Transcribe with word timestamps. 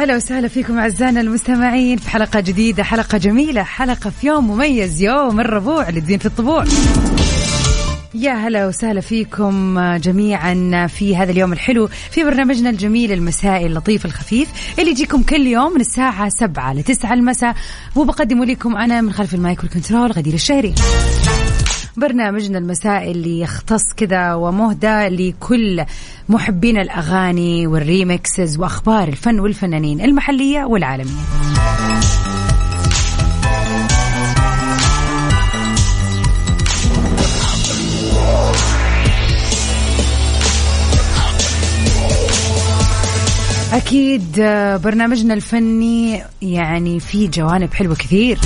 هلا 0.00 0.16
وسهلا 0.16 0.48
فيكم 0.48 0.78
أعزائنا 0.78 1.20
المستمعين 1.20 1.98
في 1.98 2.10
حلقة 2.10 2.40
جديدة 2.40 2.82
حلقة 2.82 3.18
جميلة 3.18 3.62
حلقة 3.62 4.10
في 4.10 4.26
يوم 4.26 4.50
مميز 4.50 5.02
يوم 5.02 5.40
الربوع 5.40 5.88
اللي 5.88 6.00
تزين 6.00 6.18
في 6.18 6.26
الطبوع. 6.26 6.64
يا 8.14 8.32
هلا 8.32 8.66
وسهلا 8.66 9.00
فيكم 9.00 9.80
جميعا 9.96 10.86
في 10.86 11.16
هذا 11.16 11.32
اليوم 11.32 11.52
الحلو 11.52 11.88
في 12.10 12.24
برنامجنا 12.24 12.70
الجميل 12.70 13.12
المسائي 13.12 13.66
اللطيف 13.66 14.06
الخفيف 14.06 14.48
اللي 14.78 14.90
يجيكم 14.90 15.22
كل 15.22 15.46
يوم 15.46 15.74
من 15.74 15.80
الساعة 15.80 16.28
7 16.28 16.72
ل 16.72 16.82
9 16.82 17.14
المساء. 17.14 17.54
وبقدمه 17.96 18.44
لكم 18.44 18.76
أنا 18.76 19.00
من 19.00 19.12
خلف 19.12 19.34
المايك 19.34 19.60
والكنترول 19.62 20.12
غدير 20.12 20.34
الشهري. 20.34 20.74
برنامجنا 21.96 22.58
المسائي 22.58 23.10
اللي 23.10 23.40
يختص 23.40 23.92
كذا 23.96 24.34
ومهدى 24.34 25.08
لكل 25.08 25.84
محبين 26.28 26.78
الأغاني 26.78 27.66
والريمكسز 27.66 28.58
وأخبار 28.58 29.08
الفن 29.08 29.40
والفنانين 29.40 30.00
المحلية 30.00 30.64
والعالمية. 30.64 31.20
أكيد 43.72 44.40
برنامجنا 44.84 45.34
الفني 45.34 46.22
يعني 46.42 47.00
فيه 47.00 47.30
جوانب 47.30 47.74
حلوة 47.74 47.94
كثير. 47.94 48.38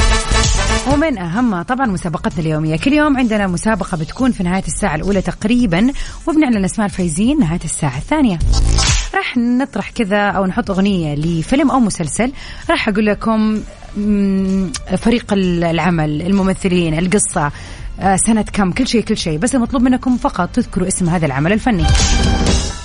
ومن 0.93 1.19
أهمها 1.19 1.63
طبعا 1.63 1.87
مسابقتنا 1.87 2.41
اليومية. 2.41 2.77
كل 2.77 2.93
يوم 2.93 3.17
عندنا 3.17 3.47
مسابقة 3.47 3.97
بتكون 3.97 4.33
في 4.33 4.43
نهاية 4.43 4.63
الساعة 4.67 4.95
الأولى 4.95 5.23
تقريبا 5.23 5.93
وبنعلن 6.27 6.65
أسماء 6.65 6.87
الفايزين 6.87 7.39
نهاية 7.39 7.61
الساعة 7.65 7.99
الثانية. 7.99 8.39
راح 9.15 9.37
نطرح 9.37 9.91
كذا 9.91 10.21
أو 10.21 10.47
نحط 10.47 10.71
أغنية 10.71 11.15
لفيلم 11.15 11.71
أو 11.71 11.81
مسلسل. 11.81 12.33
راح 12.71 12.89
أقول 12.89 13.07
لكم 13.07 13.61
فريق 14.99 15.33
العمل 15.33 16.23
الممثلين 16.23 16.99
القصة 16.99 17.53
آه، 18.01 18.17
سنة 18.17 18.45
كم 18.53 18.73
كل 18.73 18.87
شيء 18.87 19.03
كل 19.03 19.17
شيء. 19.17 19.39
بس 19.39 19.55
المطلوب 19.55 19.83
منكم 19.83 20.17
فقط 20.17 20.49
تذكروا 20.49 20.89
اسم 20.89 21.09
هذا 21.09 21.27
العمل 21.27 21.53
الفني. 21.53 21.85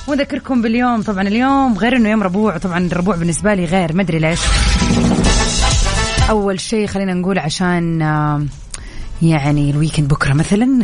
وذكركم 0.07 0.61
باليوم 0.61 1.01
طبعا 1.01 1.21
اليوم 1.21 1.77
غير 1.77 1.95
إنه 1.95 2.09
يوم 2.09 2.23
ربوع. 2.23 2.57
طبعا 2.57 2.79
الربوع 2.79 3.15
بالنسبة 3.15 3.53
لي 3.53 3.65
غير 3.65 3.93
ما 3.93 4.01
أدري 4.01 4.19
ليش. 4.19 4.39
أول 6.29 6.59
شيء 6.59 6.87
خلينا 6.87 7.13
نقول 7.13 7.39
عشان 7.39 8.01
يعني 9.21 9.69
ال 9.69 9.74
weekend 9.74 10.07
بكرة 10.07 10.33
مثلا. 10.33 10.79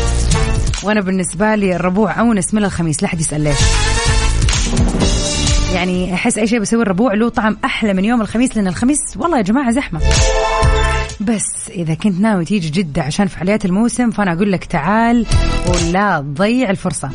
وأنا 0.84 1.00
بالنسبة 1.00 1.54
لي 1.54 1.76
الربوع 1.76 2.20
اونس 2.20 2.54
من 2.54 2.64
الخميس 2.64 3.02
لا 3.02 3.08
حد 3.08 3.20
يسأل 3.20 3.40
ليش. 3.40 3.58
يعني 5.74 6.14
أحس 6.14 6.38
أي 6.38 6.46
شيء 6.46 6.60
بسوي 6.60 6.82
الربوع 6.82 7.14
له 7.14 7.28
طعم 7.28 7.56
أحلى 7.64 7.94
من 7.94 8.04
يوم 8.04 8.20
الخميس 8.20 8.56
لأن 8.56 8.68
الخميس 8.68 8.98
والله 9.16 9.36
يا 9.36 9.42
جماعة 9.42 9.70
زحمة. 9.70 10.00
بس 11.20 11.70
إذا 11.70 11.94
كنت 11.94 12.20
ناوي 12.20 12.44
تيجي 12.44 12.70
جدة 12.82 13.02
عشان 13.02 13.26
فعاليات 13.26 13.64
الموسم 13.64 14.10
فأنا 14.10 14.32
أقول 14.32 14.52
لك 14.52 14.64
تعال 14.64 15.26
ولا 15.68 16.20
تضيع 16.20 16.70
الفرصة. 16.70 17.10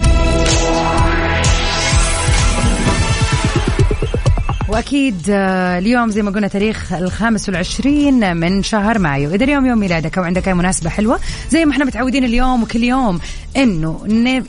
وأكيد 4.75 5.21
آه، 5.29 5.77
اليوم 5.79 6.09
زي 6.09 6.21
ما 6.21 6.31
قلنا 6.31 6.47
تاريخ 6.47 6.93
الخامس 6.93 7.49
والعشرين 7.49 8.37
من 8.37 8.63
شهر 8.63 8.99
مايو. 8.99 9.33
إذا 9.33 9.43
اليوم 9.43 9.65
يوم 9.65 9.77
ميلادك 9.79 10.17
أو 10.17 10.23
عندك 10.23 10.47
أي 10.47 10.53
مناسبة 10.53 10.89
حلوة 10.89 11.19
زي 11.49 11.65
ما 11.65 11.71
إحنا 11.71 11.85
متعودين 11.85 12.23
اليوم 12.23 12.63
وكل 12.63 12.83
يوم 12.83 13.19
إنه 13.57 14.05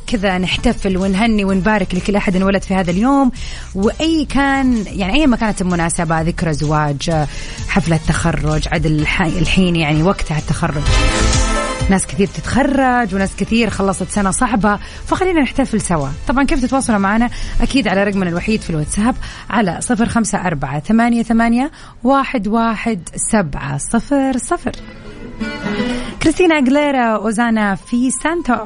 كذا 0.06 0.38
نحتفل 0.38 0.96
ونهني 0.96 1.44
ونبارك 1.44 1.94
لكل 1.94 2.16
أحد 2.16 2.36
انولد 2.36 2.62
في 2.62 2.74
هذا 2.74 2.90
اليوم. 2.90 3.32
وأي 3.74 4.24
كان 4.24 4.84
يعني 4.86 5.14
أي 5.14 5.26
ما 5.26 5.36
كانت 5.36 5.60
المناسبة 5.62 6.20
ذكرى 6.22 6.52
زواج 6.52 7.10
حفلة 7.68 8.00
تخرج 8.08 8.68
الح- 8.74 9.22
الحين 9.22 9.76
يعني 9.76 10.02
وقتها 10.02 10.38
التخرج. 10.38 10.82
ناس 11.90 12.06
كثير 12.06 12.26
تتخرج 12.26 13.14
وناس 13.14 13.36
كثير 13.36 13.70
خلصت 13.70 14.08
سنة 14.08 14.30
صعبة 14.30 14.78
فخلينا 15.06 15.40
نحتفل 15.40 15.80
سوا. 15.80 16.08
طبعا 16.28 16.44
كيف 16.44 16.62
تتواصلوا 16.62 16.98
معنا؟ 16.98 17.30
أكيد 17.60 17.88
على 17.88 18.04
رقمنا 18.04 18.30
الوحيد 18.30 18.60
في 18.60 18.70
الواتساب 18.70 19.14
على 19.50 19.78
صفر 19.80 20.06
خمسة 20.06 20.46
أربعة 20.46 20.80
ثمانية, 20.80 21.22
ثمانية 21.22 21.70
واحد, 22.04 22.48
واحد 22.48 23.08
سبعة 23.32 23.78
صفر 23.78 24.38
صفر. 24.38 24.72
كريستينا 26.22 26.54
أغليرا 26.54 27.16
أوزانا 27.16 27.74
في 27.74 28.10
سانتو 28.10 28.56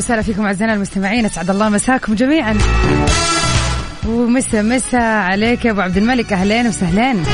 وسهلا 0.00 0.22
فيكم 0.22 0.44
أعزائنا 0.44 0.74
المستمعين 0.74 1.24
أسعد 1.24 1.50
الله 1.50 1.68
مساكم 1.68 2.14
جميعا. 2.14 2.58
ومسا 4.08 4.62
مسا 4.62 4.96
عليك 4.96 5.64
يا 5.64 5.70
أبو 5.70 5.80
عبد 5.80 5.96
الملك 5.96 6.32
أهلين 6.32 6.66
وسهلين. 6.66 7.24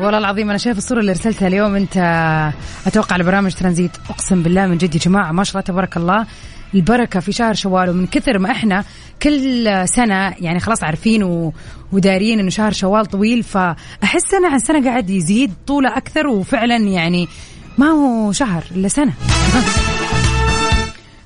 والله 0.00 0.18
العظيم 0.18 0.48
أنا 0.48 0.58
شايف 0.58 0.78
الصورة 0.78 1.00
اللي 1.00 1.10
أرسلتها 1.10 1.48
اليوم 1.48 1.74
أنت 1.74 1.96
أتوقع 2.86 3.14
على 3.14 3.24
برامج 3.24 3.52
ترانزيت 3.52 3.90
أقسم 4.10 4.42
بالله 4.42 4.66
من 4.66 4.78
جد 4.78 4.94
يا 4.94 5.00
جماعة 5.00 5.32
ما 5.32 5.44
شاء 5.44 5.52
الله 5.52 5.64
تبارك 5.64 5.96
الله 5.96 6.26
البركة 6.74 7.20
في 7.20 7.32
شهر 7.32 7.54
شوال 7.54 7.90
ومن 7.90 8.06
كثر 8.06 8.38
ما 8.38 8.50
إحنا 8.50 8.84
كل 9.22 9.68
سنة 9.88 10.34
يعني 10.40 10.60
خلاص 10.60 10.84
عارفين 10.84 11.22
و... 11.22 11.52
ودارين 11.92 12.38
إنه 12.40 12.50
شهر 12.50 12.72
شوال 12.72 13.06
طويل 13.06 13.42
فأحس 13.42 14.22
سنة 14.30 14.48
عن 14.52 14.58
سنة 14.58 14.84
قاعد 14.84 15.10
يزيد 15.10 15.52
طولة 15.66 15.96
أكثر 15.96 16.26
وفعلا 16.26 16.76
يعني 16.76 17.28
ما 17.78 17.86
هو 17.86 18.32
شهر 18.32 18.64
الا 18.76 18.88
سنه 18.88 19.12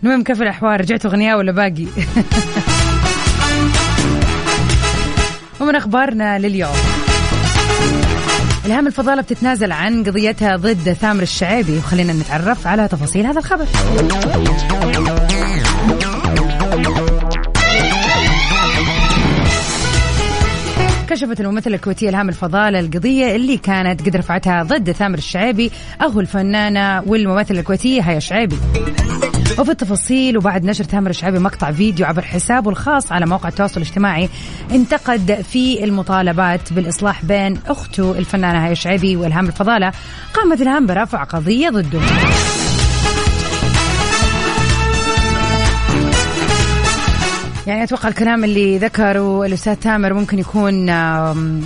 المهم 0.02 0.22
كيف 0.22 0.42
الأحوال؟ 0.42 0.80
رجعتوا 0.80 1.10
اغنياء 1.10 1.38
ولا 1.38 1.52
باقي؟ 1.52 1.86
ومن 5.60 5.74
أخبارنا 5.74 6.38
لليوم. 6.38 6.76
الهام 8.66 8.86
الفضالة 8.86 9.22
بتتنازل 9.22 9.72
عن 9.72 10.04
قضيتها 10.04 10.56
ضد 10.56 10.92
ثامر 10.92 11.22
الشعيبي 11.22 11.78
وخلينا 11.78 12.12
نتعرف 12.12 12.66
على 12.66 12.88
تفاصيل 12.88 13.26
هذا 13.26 13.38
الخبر. 13.38 13.66
كشفت 21.16 21.40
الممثلة 21.40 21.74
الكويتية 21.74 22.08
إلهام 22.08 22.28
الفضالة 22.28 22.80
القضية 22.80 23.36
اللي 23.36 23.56
كانت 23.56 24.02
قد 24.02 24.16
رفعتها 24.16 24.62
ضد 24.62 24.92
ثامر 24.92 25.18
الشعيبي 25.18 25.70
أخو 26.00 26.20
الفنانة 26.20 27.02
والممثلة 27.06 27.60
الكويتية 27.60 28.00
هيا 28.00 28.18
شعيبي. 28.18 28.56
وفي 29.58 29.70
التفاصيل 29.70 30.38
وبعد 30.38 30.64
نشر 30.64 30.84
تامر 30.84 31.10
الشعيبي 31.10 31.38
مقطع 31.38 31.72
فيديو 31.72 32.06
عبر 32.06 32.22
حسابه 32.22 32.70
الخاص 32.70 33.12
على 33.12 33.26
موقع 33.26 33.48
التواصل 33.48 33.80
الاجتماعي 33.80 34.28
انتقد 34.70 35.44
في 35.52 35.84
المطالبات 35.84 36.72
بالإصلاح 36.72 37.24
بين 37.24 37.58
أخته 37.66 38.18
الفنانة 38.18 38.66
هيا 38.66 38.72
الشعيبي 38.72 39.16
وإلهام 39.16 39.46
الفضالة 39.46 39.92
قامت 40.34 40.60
إلهام 40.60 40.86
برفع 40.86 41.24
قضية 41.24 41.68
ضده. 41.68 42.00
يعني 47.66 47.82
أتوقع 47.84 48.08
الكلام 48.08 48.44
اللي 48.44 48.78
ذكره 48.78 49.46
الأستاذ 49.46 49.74
تامر 49.74 50.12
ممكن 50.12 50.38
يكون 50.38 50.86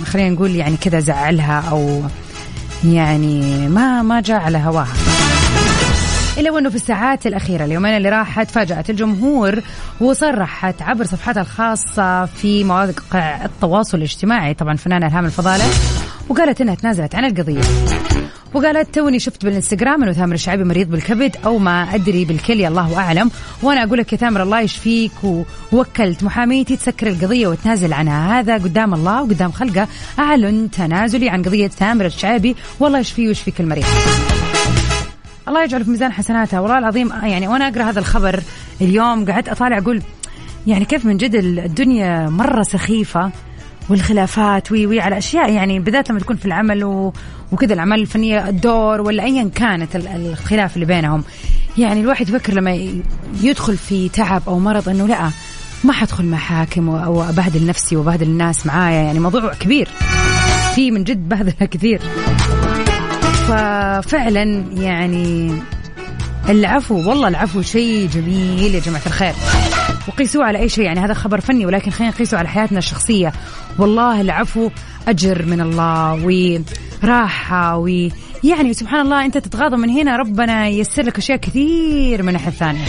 خلينا 0.05 0.29
نقول 0.29 0.55
يعني 0.55 0.77
كذا 0.77 0.99
زعلها 0.99 1.63
أو 1.71 2.01
يعني 2.83 3.69
ما 3.69 4.01
ما 4.01 4.21
جاء 4.21 4.39
على 4.39 4.57
هواها. 4.57 4.93
إلا 6.37 6.51
وأنه 6.51 6.69
في 6.69 6.75
الساعات 6.75 7.27
الأخيرة 7.27 7.65
اليومين 7.65 7.97
اللي 7.97 8.09
راحت 8.09 8.51
فاجأت 8.51 8.89
الجمهور 8.89 9.59
وصرحت 10.01 10.81
عبر 10.81 11.05
صفحتها 11.05 11.41
الخاصة 11.41 12.25
في 12.25 12.63
مواقع 12.63 13.45
التواصل 13.45 13.97
الاجتماعي 13.97 14.53
طبعا 14.53 14.75
فنانة 14.75 15.07
إلهام 15.07 15.25
الفضالة 15.25 15.63
وقالت 16.31 16.61
إنها 16.61 16.75
تنازلت 16.75 17.15
عن 17.15 17.25
القضية. 17.25 17.61
وقالت 18.53 18.95
توني 18.95 19.19
شفت 19.19 19.45
بالإنستغرام 19.45 20.03
إنه 20.03 20.11
ثامر 20.11 20.33
الشعبي 20.33 20.63
مريض 20.63 20.89
بالكبد 20.89 21.35
أو 21.45 21.57
ما 21.57 21.95
أدري 21.95 22.25
بالكليه 22.25 22.67
الله 22.67 22.99
أعلم. 22.99 23.31
وأنا 23.61 23.83
أقول 23.83 23.97
لك 23.97 24.13
يا 24.13 24.17
ثامر 24.17 24.43
الله 24.43 24.59
يشفيك 24.59 25.11
ووكلت 25.73 26.23
محاميتي 26.23 26.75
تسكر 26.75 27.07
القضية 27.07 27.47
وتنازل 27.47 27.93
عنها. 27.93 28.39
هذا 28.39 28.53
قدام 28.53 28.93
الله 28.93 29.21
وقدام 29.21 29.51
خلقه. 29.51 29.87
أعلن 30.19 30.71
تنازلي 30.71 31.29
عن 31.29 31.43
قضية 31.43 31.67
ثامر 31.67 32.05
الشعبي 32.05 32.55
والله 32.79 32.99
يشفيه 32.99 33.27
ويشفيك 33.27 33.61
المريض. 33.61 33.85
الله 35.47 35.63
يجعل 35.63 35.83
في 35.83 35.89
ميزان 35.89 36.11
حسناتها 36.11 36.59
والله 36.59 36.77
العظيم 36.77 37.11
يعني 37.23 37.47
وأنا 37.47 37.67
أقرأ 37.67 37.83
هذا 37.83 37.99
الخبر 37.99 38.43
اليوم 38.81 39.31
قعدت 39.31 39.49
أطالع 39.49 39.77
أقول 39.77 40.01
يعني 40.67 40.85
كيف 40.85 41.05
من 41.05 41.17
جد 41.17 41.35
الدنيا 41.35 42.29
مرة 42.29 42.63
سخيفة. 42.63 43.31
والخلافات 43.89 44.71
وي 44.71 44.85
وي 44.85 44.99
على 44.99 45.17
أشياء 45.17 45.53
يعني 45.53 45.79
بالذات 45.79 46.09
لما 46.09 46.19
تكون 46.19 46.35
في 46.35 46.45
العمل. 46.45 47.11
وكذا 47.51 47.73
الاعمال 47.73 48.01
الفنيه 48.01 48.49
الدور 48.49 49.01
ولا 49.01 49.23
ايا 49.23 49.49
كانت 49.55 49.95
الخلاف 49.95 50.75
اللي 50.75 50.85
بينهم. 50.85 51.23
يعني 51.77 52.01
الواحد 52.01 52.29
يفكر 52.29 52.53
لما 52.53 52.79
يدخل 53.41 53.77
في 53.77 54.09
تعب 54.09 54.41
أو 54.47 54.59
مرض 54.59 54.89
إنه 54.89 55.07
لا 55.07 55.29
ما 55.83 55.93
حدخل 55.93 56.25
محاكم 56.25 56.89
أو 56.89 57.23
أبهدل 57.23 57.65
نفسي 57.65 57.95
وأبهدل 57.95 58.27
الناس 58.27 58.65
معايا. 58.65 59.01
يعني 59.01 59.19
موضوع 59.19 59.53
كبير. 59.53 59.87
في 60.75 60.91
من 60.91 61.03
جد 61.03 61.29
بهدلة 61.29 61.67
كثير. 61.73 62.01
ففعلا 63.47 64.65
يعني 64.73 65.53
العفو 66.49 67.09
والله 67.09 67.27
العفو 67.27 67.61
شيء 67.61 68.09
جميل 68.13 68.75
يا 68.75 68.79
جماعة 68.79 69.01
الخير. 69.05 69.33
وقيسوه 70.07 70.45
على 70.45 70.59
أي 70.59 70.69
شيء. 70.69 70.85
يعني 70.85 70.99
هذا 70.99 71.13
خبر 71.13 71.41
فني 71.41 71.65
ولكن 71.65 71.91
خلينا 71.91 72.13
نقيسه 72.13 72.37
على 72.37 72.49
حياتنا 72.49 72.79
الشخصية. 72.79 73.33
والله 73.79 74.21
العفو 74.21 74.69
أجر 75.07 75.45
من 75.45 75.61
الله 75.61 76.25
وراحة 77.03 77.77
وي 77.77 78.11
يعني 78.43 78.73
سبحان 78.73 79.01
الله 79.01 79.25
أنت 79.25 79.37
تتغاضى 79.37 79.75
من 79.75 79.89
هنا 79.89 80.17
ربنا 80.17 80.67
ييسر 80.67 81.03
لك 81.03 81.17
أشياء 81.17 81.37
كثير 81.37 82.21
من 82.21 82.29
الناحية 82.29 82.47
الثانية. 82.47 82.85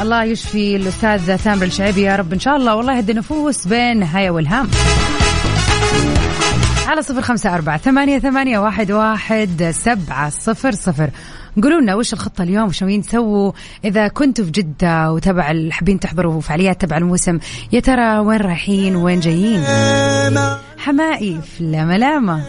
الله 0.00 0.24
يشفي 0.24 0.76
الاستاذ 0.76 1.36
ثامر 1.36 1.62
الشعيبي 1.62 2.02
يا 2.02 2.16
رب 2.16 2.32
إن 2.32 2.40
شاء 2.40 2.56
الله. 2.56 2.74
والله 2.74 2.96
يهدي 2.96 3.12
نفوس 3.12 3.66
بين 3.66 4.02
هيا 4.02 4.30
والهام. 4.30 4.70
على 6.86 7.02
صفر 7.02 7.22
خمسة 7.22 7.54
أربعة 7.54 7.78
ثمانية, 7.78 8.18
ثمانية 8.18 8.58
واحد, 8.58 8.92
واحد 8.92 9.70
سبعة 9.74 10.30
صفر 10.30 10.72
صفر. 10.72 11.10
قولوا 11.62 11.80
لنا 11.80 11.94
وش 11.94 12.12
الخطة 12.12 12.42
اليوم؟ 12.42 12.68
وش 12.68 12.82
ناويين 12.82 13.02
تسووا؟ 13.02 13.52
إذا 13.84 14.08
كنتوا 14.08 14.44
في 14.44 14.50
جدة 14.50 15.12
وتبع 15.12 15.54
حابين 15.70 16.00
تحضروا 16.00 16.40
فعاليات 16.40 16.80
تبع 16.80 16.96
الموسم 16.96 17.38
يا 17.72 17.80
ترى 17.80 18.18
وين 18.18 18.40
رايحين؟ 18.40 18.96
وين 18.96 19.20
جايين؟ 19.20 19.64
حمائي 20.78 21.40
في 21.42 21.64
لامة 21.64 22.42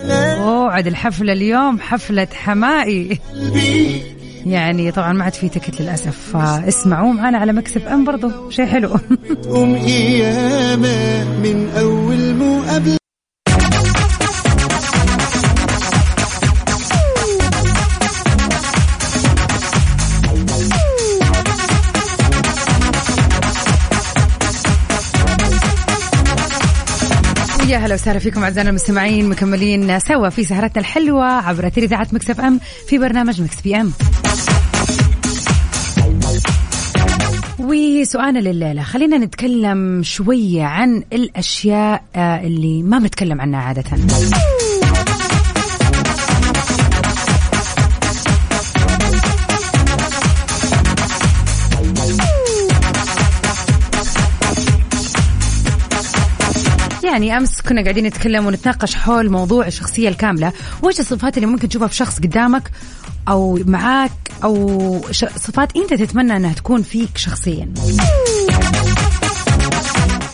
أوعد 0.44 0.88
الحفلة 0.88 1.34
اليوم 1.34 1.80
حفلة 1.80 2.28
حمائي. 2.34 3.20
يعني 4.46 4.92
طبعا 4.92 5.14
ما 5.14 5.24
عاد 5.24 5.34
في 5.34 5.50
تكت 5.50 5.82
للأسف 5.82 6.38
فاسمعوا 6.38 7.14
معنا 7.14 7.38
على 7.38 7.54
مكسب 7.54 7.88
أم 7.88 8.06
برضو. 8.06 8.50
شيء 8.50 8.66
حلو. 8.66 8.90
ام 9.56 9.72
من 11.44 11.70
أول 11.78 12.36
مقابلة. 12.36 13.03
يا 27.74 27.78
هلا 27.78 27.94
وسهلا 27.94 28.20
فيكم 28.20 28.44
أعزائنا 28.44 28.70
المستمعين 28.70 29.30
مكملين 29.30 30.00
سوا 30.00 30.30
في 30.30 30.44
سهرتنا 30.44 30.82
الحلوة 30.82 31.26
عبر 31.26 31.68
أثير 31.68 31.84
إذاعة 31.84 32.08
Mix 32.12 32.40
FM 32.40 32.60
في 32.88 32.98
برنامج 32.98 33.42
Mix 33.42 33.62
PM. 33.62 33.92
وسؤالنا 37.60 38.40
لليلة 38.40 38.84
خلينا 38.84 39.18
نتكلم 39.18 40.04
شوية 40.04 40.64
عن 40.64 41.04
الأشياء 41.14 42.04
آه، 42.16 42.42
اللي 42.42 42.84
ما 42.84 43.00
بنتكلم 43.00 43.42
عنها 43.42 43.60
عادة. 43.60 43.84
يعني 57.14 57.38
أمس 57.38 57.62
كنا 57.62 57.82
قاعدين 57.82 58.06
نتكلم 58.06 58.46
ونتناقش 58.46 58.96
حول 58.96 59.30
موضوع 59.30 59.68
الشخصية 59.68 60.10
الكاملة. 60.10 60.54
وش 60.84 61.00
الصفات 61.00 61.38
اللي 61.38 61.48
ممكن 61.48 61.70
تشوفها 61.70 61.88
في 61.88 61.96
شخص 61.96 62.20
قدامك 62.20 62.72
أو 63.28 63.60
معاك 63.66 64.12
أو 64.44 65.02
صفات 65.12 65.76
أنت 65.76 65.94
تتمنى 65.94 66.36
إنها 66.36 66.54
تكون 66.54 66.82
فيك 66.82 67.18
شخصيا؟ 67.18 67.74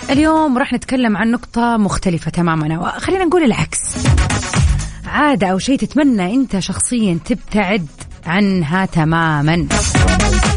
اليوم 0.09 0.57
راح 0.57 0.73
نتكلم 0.73 1.17
عن 1.17 1.31
نقطة 1.31 1.77
مختلفة 1.77 2.31
تماما. 2.31 2.99
خلينا 2.99 3.25
نقول 3.25 3.43
العكس. 3.43 3.79
عادة 5.07 5.47
أو 5.47 5.59
شيء 5.59 5.77
تتمنى 5.77 6.35
أنت 6.35 6.59
شخصيا 6.59 7.19
تبتعد 7.25 7.87
عنها 8.25 8.85
تماما. 8.85 9.67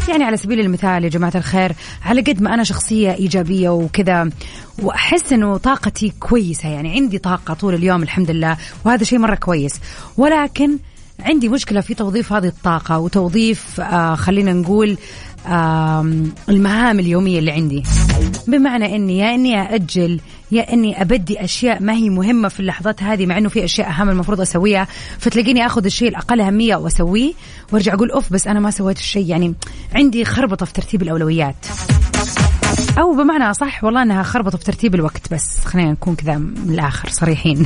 يعني 0.09 0.23
على 0.23 0.37
سبيل 0.37 0.59
المثال 0.59 1.03
يا 1.03 1.09
جماعة 1.09 1.31
الخير 1.35 1.71
على 2.05 2.21
قد 2.21 2.41
ما 2.41 2.53
أنا 2.53 2.63
شخصية 2.63 3.13
إيجابية 3.13 3.69
وكذا 3.69 4.29
وأحس 4.79 5.33
أنه 5.33 5.57
طاقتي 5.57 6.13
كويسة 6.19 6.69
يعني 6.69 6.91
عندي 6.91 7.17
طاقة 7.17 7.53
طول 7.53 7.73
اليوم 7.73 8.03
الحمد 8.03 8.31
لله 8.31 8.57
وهذا 8.85 9.03
شيء 9.03 9.19
مرة 9.19 9.35
كويس. 9.35 9.79
ولكن 10.17 10.77
عندي 11.19 11.49
مشكلة 11.49 11.81
في 11.81 11.93
توظيف 11.93 12.33
هذه 12.33 12.47
الطاقة 12.47 12.99
وتوظيف 12.99 13.79
آه 13.79 14.15
خلينا 14.15 14.53
نقول 14.53 14.97
المهام 16.49 16.99
اليومية 16.99 17.39
اللي 17.39 17.51
عندي. 17.51 17.83
بمعنى 18.47 18.95
إني 18.95 19.17
يا 19.17 19.35
إني 19.35 19.75
أجل 19.75 20.19
يا 20.51 20.73
إني 20.73 21.01
أبدي 21.01 21.43
أشياء 21.43 21.83
ما 21.83 21.93
هي 21.93 22.09
مهمة 22.09 22.47
في 22.47 22.59
اللحظات 22.59 23.03
هذه 23.03 23.25
مع 23.25 23.37
إنه 23.37 23.49
في 23.49 23.63
أشياء 23.63 23.89
أهم 23.89 24.09
المفروض 24.09 24.41
أسويها 24.41 24.87
فتلاقيني 25.19 25.65
آخذ 25.65 25.85
الشيء 25.85 26.09
الأقل 26.09 26.41
أهمية 26.41 26.75
وأسويه 26.75 27.33
وأرجع 27.71 27.93
أقول 27.93 28.11
أوف 28.11 28.33
بس 28.33 28.47
أنا 28.47 28.59
ما 28.59 28.71
سويت 28.71 28.97
الشيء. 28.97 29.25
يعني 29.25 29.53
عندي 29.95 30.25
خربطة 30.25 30.65
في 30.65 30.73
ترتيب 30.73 31.01
الأولويات. 31.01 31.65
أو 32.97 33.13
بمعنى 33.13 33.53
صح 33.53 33.83
والله 33.83 34.03
أنها 34.03 34.23
خربطة 34.23 34.57
في 34.57 34.63
ترتيب 34.63 34.95
الوقت 34.95 35.33
بس. 35.33 35.59
خلينا 35.65 35.91
نكون 35.91 36.15
كذا 36.15 36.37
من 36.37 36.73
الآخر 36.73 37.09
صريحين. 37.09 37.65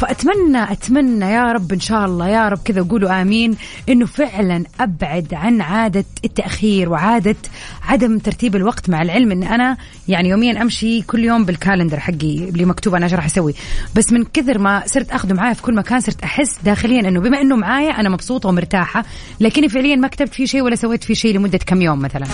فاتمنى 0.00 0.72
أتمنى 0.72 1.24
يا 1.24 1.52
رب 1.52 1.72
إن 1.72 1.80
شاء 1.80 2.04
الله 2.04 2.28
يا 2.28 2.48
رب 2.48 2.58
كذا 2.64 2.82
قولوا 2.82 3.22
آمين 3.22 3.56
إنه 3.88 4.06
فعلا 4.06 4.64
أبعد 4.80 5.34
عن 5.34 5.60
عادة 5.60 6.04
التأخير 6.24 6.88
وعادة 6.88 7.36
عدم 7.82 8.18
ترتيب 8.18 8.56
الوقت 8.56 8.90
مع 8.90 9.02
العلم 9.02 9.32
إن 9.32 9.42
أنا 9.42 9.76
يعني 10.08 10.28
يوميا 10.28 10.62
أمشي 10.62 11.02
كل 11.02 11.24
يوم 11.24 11.44
بالكالندر 11.44 12.00
حقي 12.00 12.48
اللي 12.48 12.64
مكتوب 12.64 12.94
أنا 12.94 13.04
إيش 13.04 13.14
راح 13.14 13.24
أسوي. 13.24 13.54
بس 13.96 14.12
من 14.12 14.24
كثر 14.24 14.58
ما 14.58 14.82
صرت 14.86 15.10
أخذه 15.10 15.32
معايا 15.32 15.54
في 15.54 15.62
كل 15.62 15.74
مكان 15.74 16.00
صرت 16.00 16.22
أحس 16.22 16.58
داخليا 16.64 17.08
إنه 17.08 17.20
بما 17.20 17.40
إنه 17.40 17.56
معايا 17.56 17.90
أنا 18.00 18.08
مبسوطة 18.08 18.48
ومرتاحة 18.48 19.04
لكني 19.40 19.68
فعليا 19.68 19.96
ما 19.96 20.08
كتبت 20.08 20.34
فيه 20.34 20.46
شيء 20.46 20.62
ولا 20.62 20.76
سويت 20.76 21.04
فيه 21.04 21.14
شيء 21.14 21.34
لمدة 21.34 21.58
كم 21.58 21.82
يوم 21.82 21.98
مثلا. 21.98 22.26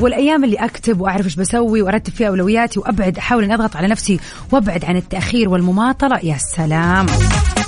والأيام 0.00 0.44
اللي 0.44 0.56
أكتب 0.56 1.00
وأعرف 1.00 1.24
إيش 1.24 1.36
بسوي 1.36 1.82
وأرتب 1.82 2.12
فيها 2.12 2.28
أولوياتي 2.28 2.80
وأبعد 2.80 3.18
أحاول 3.18 3.44
إني 3.44 3.54
أضغط 3.54 3.76
على 3.76 3.88
نفسي 3.88 4.20
وأبعد 4.52 4.84
عن 4.84 4.96
التأخير 4.96 5.48
والمماطلة. 5.48 6.18
يا 6.22 6.36
سلام. 6.56 7.06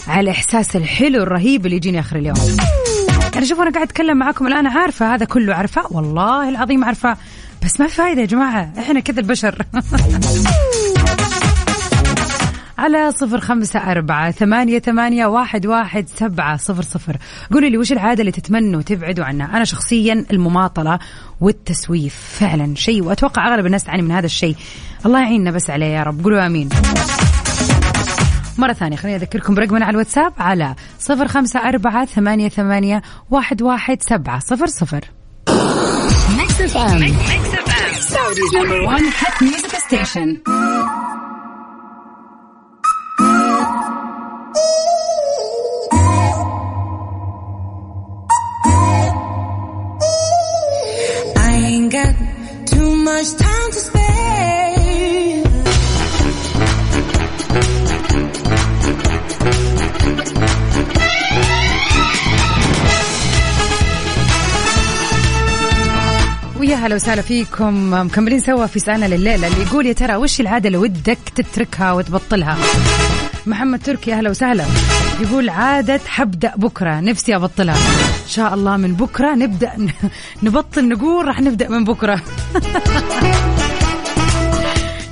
على 0.09 0.21
الاحساس 0.21 0.77
الحلو 0.77 1.23
الرهيب 1.23 1.67
اللي 1.67 1.77
يجيني 1.77 2.01
آخر 2.01 2.17
اليوم. 2.17 2.37
يعني 3.35 3.47
شوفوا 3.47 3.63
أنا 3.63 3.73
قاعد 3.73 3.87
أتكلم 3.87 4.17
معاكم 4.17 4.47
الآن 4.47 4.67
عارفة 4.67 5.15
هذا 5.15 5.25
كله 5.25 5.55
عارفة؟ 5.55 5.83
والله 5.91 6.49
العظيم 6.49 6.85
عارفة. 6.85 7.17
بس 7.65 7.81
ما 7.81 7.87
في 7.87 7.95
فايدة 7.95 8.21
يا 8.21 8.27
جماعة. 8.27 8.73
إحنا 8.79 9.01
كذا 9.01 9.21
البشر. 9.21 9.63
على 12.79 13.13
صفر 13.13 13.41
خمسة 13.41 13.79
أربعة 13.81 14.31
ثمانية, 14.31 14.79
ثمانية 14.79 15.27
واحد, 15.27 15.67
واحد 15.67 16.09
سبعة 16.09 16.57
صفر 16.57 16.83
صفر 16.83 17.17
قولوا 17.53 17.69
لي 17.69 17.79
وش 17.79 17.93
العادة 17.93 18.21
اللي 18.21 18.33
تتمنوا 18.33 18.83
تبعدوا 18.83 19.25
عنها 19.25 19.57
أنا 19.57 19.65
شخصيا 19.65 20.25
المماطلة 20.33 20.99
والتسويف 21.41 22.15
فعلا 22.41 22.75
شيء 22.75 23.03
وأتوقع 23.05 23.49
أغلب 23.49 23.67
الناس 23.67 23.85
تعاني 23.85 24.03
من 24.03 24.11
هذا 24.13 24.27
الشيء 24.27 24.57
الله 25.07 25.21
يعيننا 25.21 25.51
بس 25.51 25.71
عليه 25.71 25.87
يا 25.87 26.03
رب 26.03 26.25
قولوا 26.25 26.47
آمين 26.47 26.69
مرة 28.59 28.73
ثانية 28.73 28.97
خليني 28.97 29.17
أذكركم 29.17 29.55
برقمنا 29.55 29.85
على 29.85 29.91
الواتساب 29.95 30.33
على 30.39 30.75
صفر 30.99 31.29
خمسة 31.29 31.61
أربعة 31.69 32.05
ثمانية, 32.05 32.49
ثمانية 32.49 33.03
واحد, 33.31 33.63
واحد 33.63 34.03
سبعة 34.03 34.39
صفر 34.39 34.67
صفر 34.67 35.05
Mix 36.39 36.51
FM. 36.75 37.01
Mix 37.31 37.45
FM. 37.67 37.91
Saudi's 38.13 38.53
number 38.59 38.79
one 38.95 39.05
hit 39.21 39.35
music 39.41 39.75
station. 39.89 40.29
I 51.39 51.53
ain't 51.67 51.93
got 51.93 52.15
too 52.67 52.95
much 52.97 53.33
time 53.35 53.71
to 53.73 53.79
spare. 53.79 54.36
هلا 66.87 66.95
وسهلا 66.95 67.23
فيكم. 67.23 67.93
مكملين 67.93 68.41
سوا 68.41 68.67
في 68.67 68.79
سؤالنا 68.79 69.07
لليلة 69.07 69.47
اللي 69.47 69.63
يقول 69.63 69.87
يا 69.87 69.93
ترى 69.93 70.17
وش 70.17 70.41
العادة 70.41 70.67
اللي 70.67 70.79
ودك 70.79 71.19
تتركها 71.35 71.93
وتبطلها؟ 71.93 72.59
محمد 73.47 73.83
تركي 73.83 74.13
أهلا 74.13 74.31
وسهلا. 74.31 74.65
يقول 75.21 75.49
عادة 75.49 76.01
حبدأ 76.07 76.53
بكرة 76.57 77.01
نفسي 77.01 77.37
أبطلها. 77.37 77.75
إن 77.75 78.29
شاء 78.29 78.55
الله 78.55 78.77
من 78.77 78.95
بكرة 78.95 79.35
نبدأ 79.35 79.73
نبطل 80.43 80.89
نقول 80.89 81.27
راح 81.27 81.41
نبدأ 81.41 81.69
من 81.69 81.85
بكرة. 81.85 82.23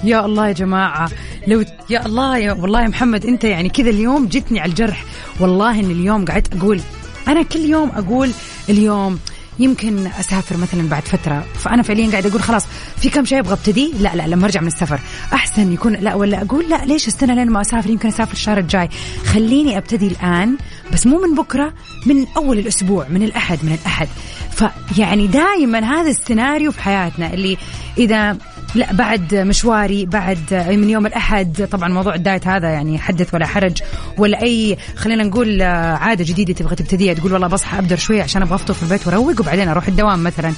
يا 0.04 0.25
الله 0.25 0.49
يا 0.49 0.52
جماعة 0.52 1.11
لو 1.47 1.64
يا 1.90 2.07
الله 2.07 2.38
يا 2.38 2.52
والله 2.52 2.83
يا 2.83 2.88
محمد 2.88 3.26
أنت 3.26 3.45
يعني 3.45 3.69
كذا 3.69 3.90
اليوم 3.90 4.26
جتني 4.26 4.61
على 4.61 4.71
الجرح. 4.71 5.04
والله 5.40 5.81
إن 5.81 5.90
اليوم 5.90 6.25
قعدت 6.25 6.57
أقول 6.57 6.81
أنا 7.28 7.43
كل 7.43 7.61
يوم 7.61 7.88
أقول 7.88 8.31
اليوم 8.69 9.19
يمكن 9.58 10.06
أسافر 10.06 10.56
مثلا 10.56 10.88
بعد 10.88 11.02
فترة. 11.02 11.44
فأنا 11.54 11.82
فعليا 11.82 12.11
قاعد 12.11 12.26
أقول 12.26 12.42
خلاص 12.42 12.66
في 12.96 13.11
كم 13.11 13.25
شيء 13.25 13.38
أبغى 13.38 13.52
أبتدي؟ 13.52 13.92
لا 14.00 14.16
لا 14.16 14.26
لما 14.26 14.44
أرجع 14.44 14.61
من 14.61 14.66
السفر. 14.66 15.00
أحسن 15.32 15.73
يكون 15.73 15.92
لا 15.92 16.14
ولا 16.14 16.42
أقول 16.42 16.68
لا 16.68 16.84
ليش 16.84 17.08
أستنى 17.08 17.34
لين 17.34 17.50
ما 17.50 17.61
أسافر؟ 17.61 17.90
يمكن 17.90 18.08
أسافر 18.08 18.32
الشهر 18.32 18.58
الجاي. 18.58 18.88
خليني 19.25 19.78
أبتدي 19.78 20.06
الآن 20.06 20.56
بس 20.92 21.06
مو 21.06 21.20
من 21.26 21.34
بكرة 21.34 21.73
من 22.06 22.26
أول 22.37 22.58
الأسبوع 22.58 23.06
من 23.08 23.23
الأحد 23.23 23.58
من 23.62 23.73
الأحد. 23.73 24.08
فيعني 24.50 25.26
دائما 25.26 25.78
هذا 25.78 26.11
السيناريو 26.11 26.73
في 26.73 26.82
حياتنا 26.82 27.34
اللي 27.34 27.56
إذا 27.99 28.37
لا 28.75 28.93
بعد 28.93 29.35
مشواري 29.35 30.07
بعد 30.07 30.66
من 30.69 30.90
يوم 30.90 31.07
الأحد 31.07 31.69
طبعا 31.71 31.88
موضوع 31.88 32.14
الدايت 32.14 32.47
هذا 32.47 32.69
يعني 32.69 32.99
حدث 32.99 33.35
ولا 33.35 33.47
حرج 33.47 33.83
ولا 34.19 34.43
أي 34.43 34.76
خلينا 34.97 35.25
نقول 35.25 35.62
عادة 35.62 36.25
جديدة 36.25 36.54
تبغى 36.54 36.76
تبتديها 36.76 37.14
تقول 37.14 37.33
والله 37.33 37.49
بصحى 37.49 37.78
أبدر 37.78 37.97
شوية 37.97 38.23
عشان 38.23 38.43
أبغى 38.43 38.54
أفطر 38.54 38.75
في 38.75 38.83
البيت 38.83 39.07
واروق 39.07 39.40
وبعدين 39.40 39.69
أروح 39.69 39.88
الدوام 39.88 40.23
مثلا. 40.25 40.52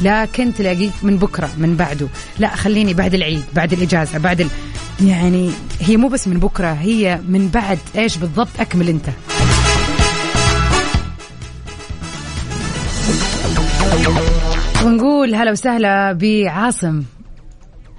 لكن 0.00 0.54
تلاقيك 0.54 0.92
من 1.02 1.16
بكرة 1.16 1.50
من 1.58 1.76
بعده. 1.76 2.08
لا 2.38 2.56
خليني 2.56 2.94
بعد 2.94 3.14
العيد 3.14 3.44
بعد 3.54 3.72
الإجازة 3.72 4.18
بعد 4.18 4.40
ال... 4.40 4.48
يعني 5.00 5.50
هي 5.80 5.96
مو 5.96 6.08
بس 6.08 6.28
من 6.28 6.38
بكرة 6.38 6.72
هي 6.72 7.20
من 7.28 7.48
بعد 7.48 7.78
إيش 7.98 8.16
بالضبط؟ 8.16 8.48
أكمل 8.60 8.88
أنت. 8.88 9.06
ونقول 14.84 15.34
هلا 15.34 15.50
وسهلا 15.50 16.12
بعاصم. 16.12 17.02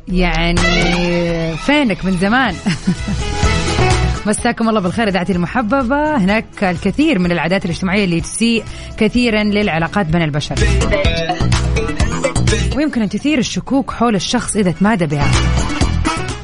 يعني 0.07 1.57
فينك 1.57 2.05
من 2.05 2.17
زمان. 2.17 2.55
مساكم 4.27 4.69
الله 4.69 4.81
بالخير 4.81 5.07
إذاعتي 5.07 5.31
المحببة. 5.33 6.17
هناك 6.17 6.63
الكثير 6.63 7.19
من 7.19 7.31
العادات 7.31 7.65
الاجتماعية 7.65 8.05
اللي 8.05 8.21
تسيء 8.21 8.63
كثيرا 8.97 9.43
للعلاقات 9.43 10.05
بين 10.05 10.21
البشر. 10.21 10.55
ويمكن 12.75 13.01
أن 13.01 13.09
تثير 13.09 13.39
الشكوك 13.39 13.91
حول 13.91 14.15
الشخص 14.15 14.55
إذا 14.55 14.71
تمادى 14.71 15.05
بها. 15.05 15.31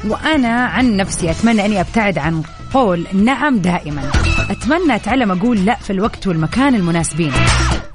وأنا 0.08 0.64
عن 0.66 0.96
نفسي 0.96 1.30
أتمنى 1.30 1.66
أني 1.66 1.80
أبتعد 1.80 2.18
عن 2.18 2.42
قول 2.74 3.06
نعم 3.12 3.58
دائما. 3.58 4.02
أتمنى 4.50 4.94
أتعلم 4.94 5.32
أقول 5.32 5.64
لا 5.64 5.74
في 5.74 5.90
الوقت 5.90 6.26
والمكان 6.26 6.74
المناسبين. 6.74 7.32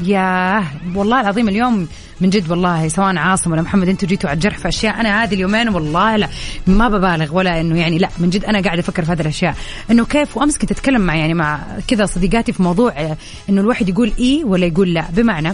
ياه 0.02 0.64
والله 0.96 1.22
العظيم 1.22 1.50
اليوم 1.50 1.88
من 2.22 2.30
جد 2.30 2.52
والله 2.52 2.88
سواء 2.88 3.18
عاصم 3.18 3.52
ولا 3.52 3.62
محمد 3.62 3.88
أنتوا 3.90 4.08
جيتوا 4.08 4.30
على 4.30 4.36
الجرح 4.38 4.58
في 4.58 4.68
أشياء. 4.68 5.00
أنا 5.00 5.24
هذه 5.24 5.34
اليومين 5.34 5.70
والله 5.70 6.16
لا 6.16 6.30
ما 6.68 6.90
ببالغ 6.90 7.36
ولا 7.36 7.62
إنه 7.62 7.80
يعني 7.80 7.98
لا 7.98 8.10
من 8.20 8.30
جد 8.30 8.46
أنا 8.46 8.62
قاعدة 8.62 8.80
أفكر 8.82 9.06
في 9.06 9.12
هذه 9.12 9.22
الأشياء. 9.22 9.56
إنه 9.92 10.06
كيف 10.06 10.38
وأمس 10.38 10.58
كنت 10.58 10.72
أتكلم 10.72 11.02
مع 11.02 11.16
يعني 11.16 11.34
مع 11.34 11.60
كذا 11.88 12.06
صديقاتي 12.06 12.54
في 12.54 12.64
موضوع 12.64 13.16
إنه 13.50 13.62
الواحد 13.62 13.90
يقول 13.90 14.14
إي 14.20 14.44
ولا 14.44 14.66
يقول 14.66 14.94
لا. 14.94 15.06
بمعنى 15.14 15.54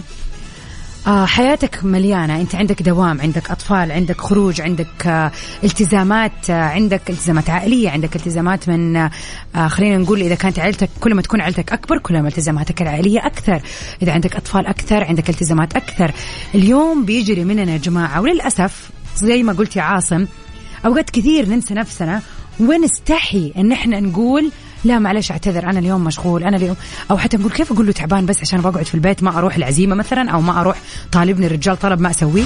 آه 1.06 1.24
حياتك 1.26 1.84
مليانة. 1.84 2.40
أنت 2.40 2.54
عندك 2.54 2.82
دوام 2.82 3.20
عندك 3.20 3.50
أطفال 3.50 3.92
عندك 3.92 4.20
خروج 4.20 4.60
عندك 4.60 5.06
آه 5.06 5.32
التزامات 5.64 6.50
آه 6.50 6.62
عندك 6.62 7.10
التزامات 7.10 7.50
عائلية 7.50 7.90
عندك 7.90 8.16
التزامات 8.16 8.68
من 8.68 8.96
آه 8.96 9.10
خلينا 9.68 9.98
نقول 9.98 10.20
إذا 10.20 10.34
كانت 10.34 10.58
عائلتك 10.58 10.88
كل 11.00 11.14
ما 11.14 11.22
تكون 11.22 11.40
عائلتك 11.40 11.72
أكبر 11.72 11.98
كل 11.98 12.22
ما 12.22 12.28
التزاماتك 12.28 12.82
العائلية 12.82 13.26
أكثر. 13.26 13.60
إذا 14.02 14.12
عندك 14.12 14.36
أطفال 14.36 14.66
أكثر 14.66 15.04
عندك 15.04 15.30
التزامات 15.30 15.76
أكثر. 15.76 16.12
اليوم 16.54 17.04
بيجري 17.04 17.44
مننا 17.44 17.72
يا 17.72 17.78
جماعة 17.78 18.20
وللأسف 18.20 18.90
زي 19.16 19.42
ما 19.42 19.52
قلت 19.52 19.76
يا 19.76 19.82
عاصم 19.82 20.26
أوقات 20.86 21.10
كثير 21.10 21.48
ننسى 21.48 21.74
نفسنا 21.74 22.22
ونستحي 22.60 23.52
إن 23.56 23.72
إحنا 23.72 24.00
نقول 24.00 24.50
لا 24.84 24.98
معلش 24.98 25.30
اعتذر 25.30 25.70
أنا 25.70 25.78
اليوم 25.78 26.04
مشغول 26.04 26.44
أنا 26.44 26.56
اليوم 26.56 26.76
أو 27.10 27.18
حتى 27.18 27.36
نقول 27.36 27.52
كيف 27.52 27.72
أقول 27.72 27.86
له 27.86 27.92
تعبان 27.92 28.26
بس 28.26 28.40
عشان 28.42 28.60
بقعد 28.60 28.82
في 28.86 28.94
البيت 28.94 29.22
ما 29.22 29.38
أروح 29.38 29.56
العزيمة 29.56 29.94
مثلا 29.94 30.30
أو 30.30 30.40
ما 30.40 30.60
أروح 30.60 30.76
طالبني 31.12 31.46
الرجال 31.46 31.78
طلب 31.78 32.00
ما 32.00 32.10
أسويه. 32.10 32.44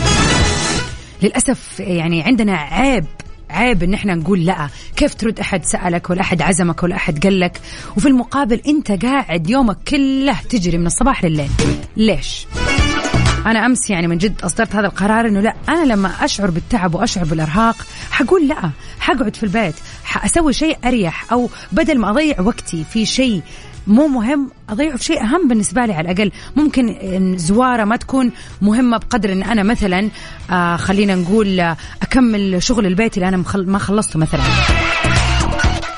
للأسف 1.23 1.81
يعني 1.81 2.23
عندنا 2.23 2.57
عيب 2.57 3.05
عيب 3.51 3.83
إن 3.83 3.95
إحنا 3.95 4.15
نقول 4.15 4.45
لا. 4.47 4.69
كيف 4.97 5.15
ترد 5.15 5.41
أحد 5.41 5.65
سألك 5.65 6.11
ولا 6.11 6.21
أحد 6.21 6.43
عزمك 6.43 6.83
ولا 6.83 6.97
أحد 6.97 7.23
قال 7.23 7.41
لك 7.41 7.61
وفي 7.97 8.09
المقابل 8.09 8.61
أنت 8.69 9.05
قاعد 9.05 9.51
يومك 9.51 9.77
كله 9.89 10.37
تجري 10.49 10.79
من 10.79 10.87
الصباح 10.87 11.25
لليل 11.25 11.51
ليش؟ 11.97 12.47
أنا 13.47 13.67
أمس 13.67 13.91
يعني 13.91 14.07
من 14.07 14.19
جد 14.19 14.43
أصدرت 14.43 14.75
هذا 14.77 14.87
القرار 14.87 15.27
إنه 15.27 15.41
لا 15.41 15.55
أنا 15.69 15.93
لما 15.93 16.11
أشعر 16.21 16.51
بالتعب 16.51 16.95
وأشعر 16.95 17.25
بالإرهاق 17.25 17.77
حقول 18.11 18.49
لا 18.49 18.71
حقعد 19.01 19.37
في 19.37 19.43
البيت 19.43 19.75
حأسوي 20.05 20.53
شيء 20.53 20.79
أريح 20.85 21.33
أو 21.33 21.51
بدل 21.73 21.99
ما 21.99 22.11
أضيع 22.11 22.41
وقتي 22.41 22.85
في 22.93 23.07
شيء 23.07 23.43
مو 23.87 24.07
مهم 24.07 24.51
أضيعه 24.71 24.97
في 24.97 25.05
شيء 25.05 25.23
أهم 25.23 25.49
بالنسبة 25.49 25.87
لي 25.87 25.93
على 25.93 26.11
الأقل. 26.11 26.33
ممكن 26.57 26.97
زوارة 27.39 27.85
ما 27.85 27.97
تكون 27.97 28.33
مهمة 28.63 28.97
بقدر 28.99 29.33
إن 29.33 29.43
أنا 29.43 29.63
مثلا 29.63 30.09
آه 30.51 30.77
خلينا 30.77 31.15
نقول 31.15 31.61
آه، 31.61 31.77
أكمل 32.03 32.63
شغل 32.63 32.87
البيت 32.87 33.15
اللي 33.17 33.29
أنا 33.29 33.45
ما 33.55 33.79
خلصته 33.79 34.19
مثلا. 34.19 34.43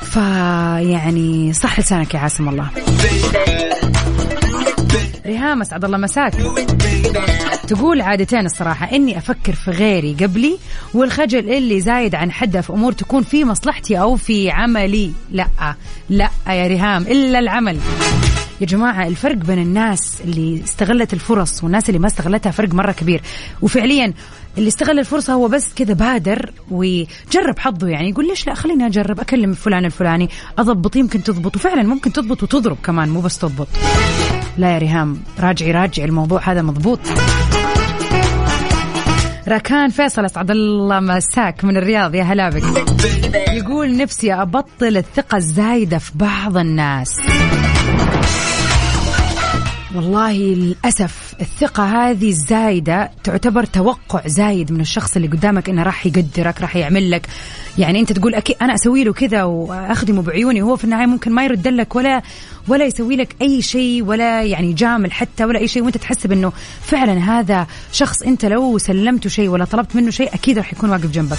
فيعني 0.03 1.53
صح 1.53 1.81
لسانك 1.81 2.15
يا 2.15 2.19
عاصم 2.19 2.49
الله. 2.49 2.69
ريهام 5.27 5.61
أسعد 5.61 5.85
الله 5.85 5.99
مساك. 5.99 6.35
تقول 7.69 8.01
عادتين 8.01 8.47
الصراحة 8.47 8.97
إني 8.97 9.19
أفكر 9.19 9.53
في 9.53 9.71
غيري 9.71 10.17
قبلي 10.21 10.59
والخجل 10.95 11.51
اللي 11.51 11.81
زايد 11.81 12.15
عن 12.15 12.33
حده 12.33 12.61
في 12.61 12.73
أمور 12.73 12.93
تكون 12.93 13.23
في 13.23 13.45
مصلحتي 13.45 14.01
أو 14.01 14.17
في 14.17 14.51
عملي. 14.51 15.13
لا 15.31 15.47
لا 16.09 16.29
يا 16.49 16.67
ريهام 16.67 17.03
إلا 17.03 17.39
العمل. 17.39 17.79
يا 18.63 18.67
جماعة 18.67 19.07
الفرق 19.07 19.37
بين 19.37 19.59
الناس 19.59 20.21
اللي 20.25 20.63
استغلت 20.65 21.13
الفرص 21.13 21.65
والناس 21.65 21.89
اللي 21.89 21.99
ما 21.99 22.07
استغلتها 22.07 22.51
فرق 22.51 22.75
مرة 22.75 22.93
كبير. 22.93 23.23
وفعليا 23.63 24.15
اللي 24.59 24.69
استغل 24.69 24.99
الفرصة 24.99 25.33
هو 25.33 25.49
بس 25.49 25.75
كذا 25.75 25.95
بادر 25.95 26.53
وجرب 26.71 27.59
حظه. 27.59 27.89
يعني 27.89 28.11
يقول 28.11 28.29
ليش 28.29 28.47
لا 28.47 28.55
خليني 28.55 28.87
أجرب 28.87 29.21
أكلم 29.21 29.53
فلان 29.53 29.85
الفلاني 29.85 30.29
أضبط 30.59 30.97
يمكن 30.97 31.23
تضبط. 31.23 31.57
وفعلا 31.57 31.83
ممكن 31.83 32.13
تضبط 32.13 32.43
وتضرب 32.43 32.77
كمان 32.85 33.09
مو 33.09 33.21
بس 33.21 33.39
تضبط. 33.39 33.69
لا 34.59 34.73
يا 34.75 34.79
ريهام 34.79 35.19
راجعي 35.41 35.71
راجعي 35.71 36.07
الموضوع 36.07 36.41
هذا 36.51 36.63
مضبوط. 36.63 37.01
راكان 39.49 39.91
فيصل 39.91 40.25
أسعد 40.25 40.51
الله 40.51 41.01
مساك 41.01 41.65
من 41.65 41.77
الرياض 41.77 42.15
يا 42.15 42.23
هلا 42.23 42.49
بك. 42.49 42.63
يقول 43.49 43.97
نفسي 43.97 44.33
أبطل 44.33 44.97
الثقة 44.97 45.37
الزايدة 45.37 45.99
في 45.99 46.13
بعض 46.15 46.57
الناس. 46.57 47.21
والله 49.95 50.33
للأسف 50.33 51.35
الثقة 51.41 51.85
هذه 51.85 52.29
الزايدة 52.29 53.11
تعتبر 53.25 53.65
توقع 53.65 54.27
زايد 54.27 54.73
من 54.73 54.81
الشخص 54.81 55.17
اللي 55.17 55.29
قدامك 55.29 55.69
إنه 55.69 55.83
راح 55.83 56.07
يقدرك 56.07 56.61
راح 56.61 56.77
يعمل 56.77 57.11
لك. 57.11 57.27
يعني 57.79 58.01
أنت 58.01 58.13
تقول 58.13 58.35
أكيد 58.35 58.57
أنا 58.63 58.75
أسوي 58.75 59.05
له 59.05 59.13
كذا 59.13 59.43
وأخدمه 59.43 60.23
بعيوني 60.23 60.63
وهو 60.63 60.77
في 60.77 60.85
النهاية 60.85 61.07
ممكن 61.07 61.33
ما 61.33 61.45
يرد 61.45 61.69
لك 61.69 61.97
ولا 61.97 62.23
ولا 62.69 62.85
يسوي 62.85 63.17
لك 63.17 63.37
أي 63.43 63.63
شيء 63.63 64.05
ولا 64.05 64.43
يعني 64.43 64.71
يجامل 64.71 65.13
حتى 65.13 65.45
ولا 65.45 65.59
أي 65.59 65.69
شيء 65.69 65.83
وأنت 65.83 65.97
تحسب 65.97 66.33
انه 66.33 66.53
فعلا 66.83 67.13
هذا 67.13 67.67
شخص 67.93 68.23
أنت 68.23 68.45
لو 68.45 68.79
سلمته 68.79 69.29
شيء 69.29 69.49
ولا 69.49 69.65
طلبت 69.65 69.97
منه 69.97 70.11
شيء 70.11 70.35
أكيد 70.35 70.59
راح 70.59 70.73
يكون 70.73 70.91
واقف 70.91 71.11
جنبك. 71.11 71.39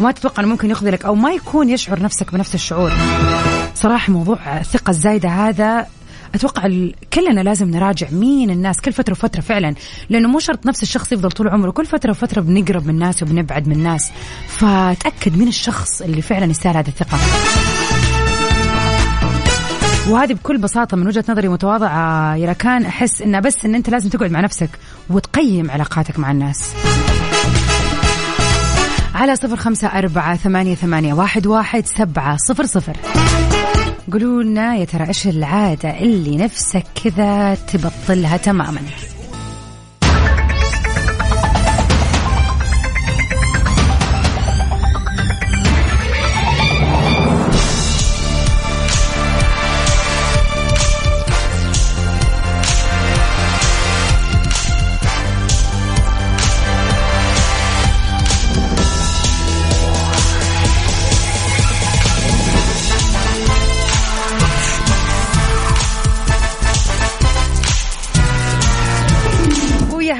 وما 0.00 0.12
تتوقع 0.12 0.42
إنه 0.42 0.52
ممكن 0.52 0.70
يخذلك 0.70 1.04
أو 1.04 1.14
ما 1.14 1.32
يكون 1.32 1.68
يشعر 1.68 2.02
نفسك 2.02 2.32
بنفس 2.32 2.54
الشعور. 2.54 2.92
صراحة 3.74 4.12
موضوع 4.12 4.58
الثقة 4.60 4.90
الزايدة 4.90 5.28
هذا 5.28 5.86
أتوقع 6.34 6.62
كلنا 7.12 7.40
لازم 7.40 7.70
نراجع 7.70 8.06
مين 8.10 8.50
الناس 8.50 8.80
كل 8.80 8.92
فترة 8.92 9.12
وفترة 9.12 9.40
فعلا 9.40 9.74
لأنه 10.10 10.28
مو 10.28 10.38
شرط 10.38 10.66
نفس 10.66 10.82
الشخص 10.82 11.12
يفضل 11.12 11.30
طول 11.30 11.48
عمره 11.48 11.70
كل 11.70 11.86
فترة 11.86 12.10
وفترة 12.10 12.40
بنقرب 12.40 12.86
من 12.86 12.94
الناس 12.94 13.22
وبنبعد 13.22 13.68
من 13.68 13.76
الناس. 13.76 14.12
فتأكد 14.48 15.36
مين 15.36 15.48
الشخص 15.48 16.02
اللي 16.02 16.22
فعلا 16.22 16.50
يستاهل 16.50 16.76
هذه 16.76 16.88
الثقة. 16.88 17.18
وهذه 20.08 20.32
بكل 20.32 20.58
بساطة 20.58 20.96
من 20.96 21.06
وجهة 21.06 21.24
نظري 21.28 21.48
متواضعة 21.48 22.36
يا 22.36 22.52
كان 22.52 22.84
أحس 22.84 23.22
إنه 23.22 23.40
بس 23.40 23.64
إن 23.64 23.74
أنت 23.74 23.90
لازم 23.90 24.08
تقعد 24.08 24.30
مع 24.30 24.40
نفسك 24.40 24.70
وتقيم 25.10 25.70
علاقاتك 25.70 26.18
مع 26.18 26.30
الناس. 26.30 26.74
على 29.14 29.36
صفر 29.36 29.56
خمسة 29.56 29.88
أربعة 29.88 30.36
ثمانية, 30.36 30.74
ثمانية 30.74 31.14
واحد, 31.14 31.46
واحد 31.46 31.86
سبعة 31.86 32.36
صفر 32.36 32.66
صفر. 32.66 32.96
قولوا 34.12 34.42
لنا 34.42 34.76
يا 34.76 34.84
ترى 34.84 35.08
إيش 35.08 35.26
العادة 35.26 36.00
اللي 36.00 36.36
نفسك 36.36 36.84
كذا 37.04 37.54
تبطلها 37.54 38.36
تماما؟ 38.36 38.80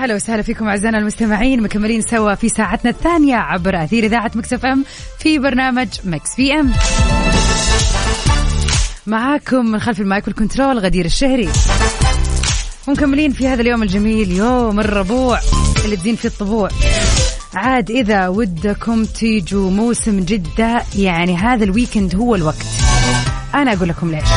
هلا 0.03 0.15
وسهلا 0.15 0.43
فيكم 0.43 0.69
أعزائنا 0.69 0.99
المستمعين 0.99 1.63
مكملين 1.63 2.01
سوا 2.01 2.35
في 2.35 2.49
ساعتنا 2.49 2.91
الثانية 2.91 3.37
عبر 3.37 3.85
أثير 3.85 4.05
إذاعة 4.05 4.31
Mix 4.35 4.53
FM 4.53 4.85
في 5.19 5.39
برنامج 5.39 5.89
Mix 6.05 6.35
PM. 6.37 6.73
معاكم 9.07 9.67
من 9.67 9.81
خلف 9.81 10.01
المايك 10.01 10.27
وال 10.27 10.38
control 10.38 10.79
غدير 10.79 11.05
الشهري. 11.05 11.49
ومكملين 12.89 13.33
في 13.33 13.49
هذا 13.49 13.63
اليوم 13.63 13.83
الجميل 13.83 14.33
يوم 14.33 14.81
الربوع 14.81 15.41
اللي 15.85 15.97
تزين 15.97 16.17
فيه 16.17 16.29
الطبوع. 16.29 16.69
عاد 17.55 17.91
إذا 17.91 18.29
ودكم 18.29 19.05
تيجوا 19.05 19.71
موسم 19.71 20.21
جدة 20.21 20.83
يعني 20.99 21.37
هذا 21.37 21.65
ال 21.65 21.71
weekend 21.71 22.15
هو 22.15 22.35
الوقت. 22.35 22.67
أنا 23.55 23.73
أقول 23.73 23.89
لكم 23.89 24.11
ليش. 24.11 24.29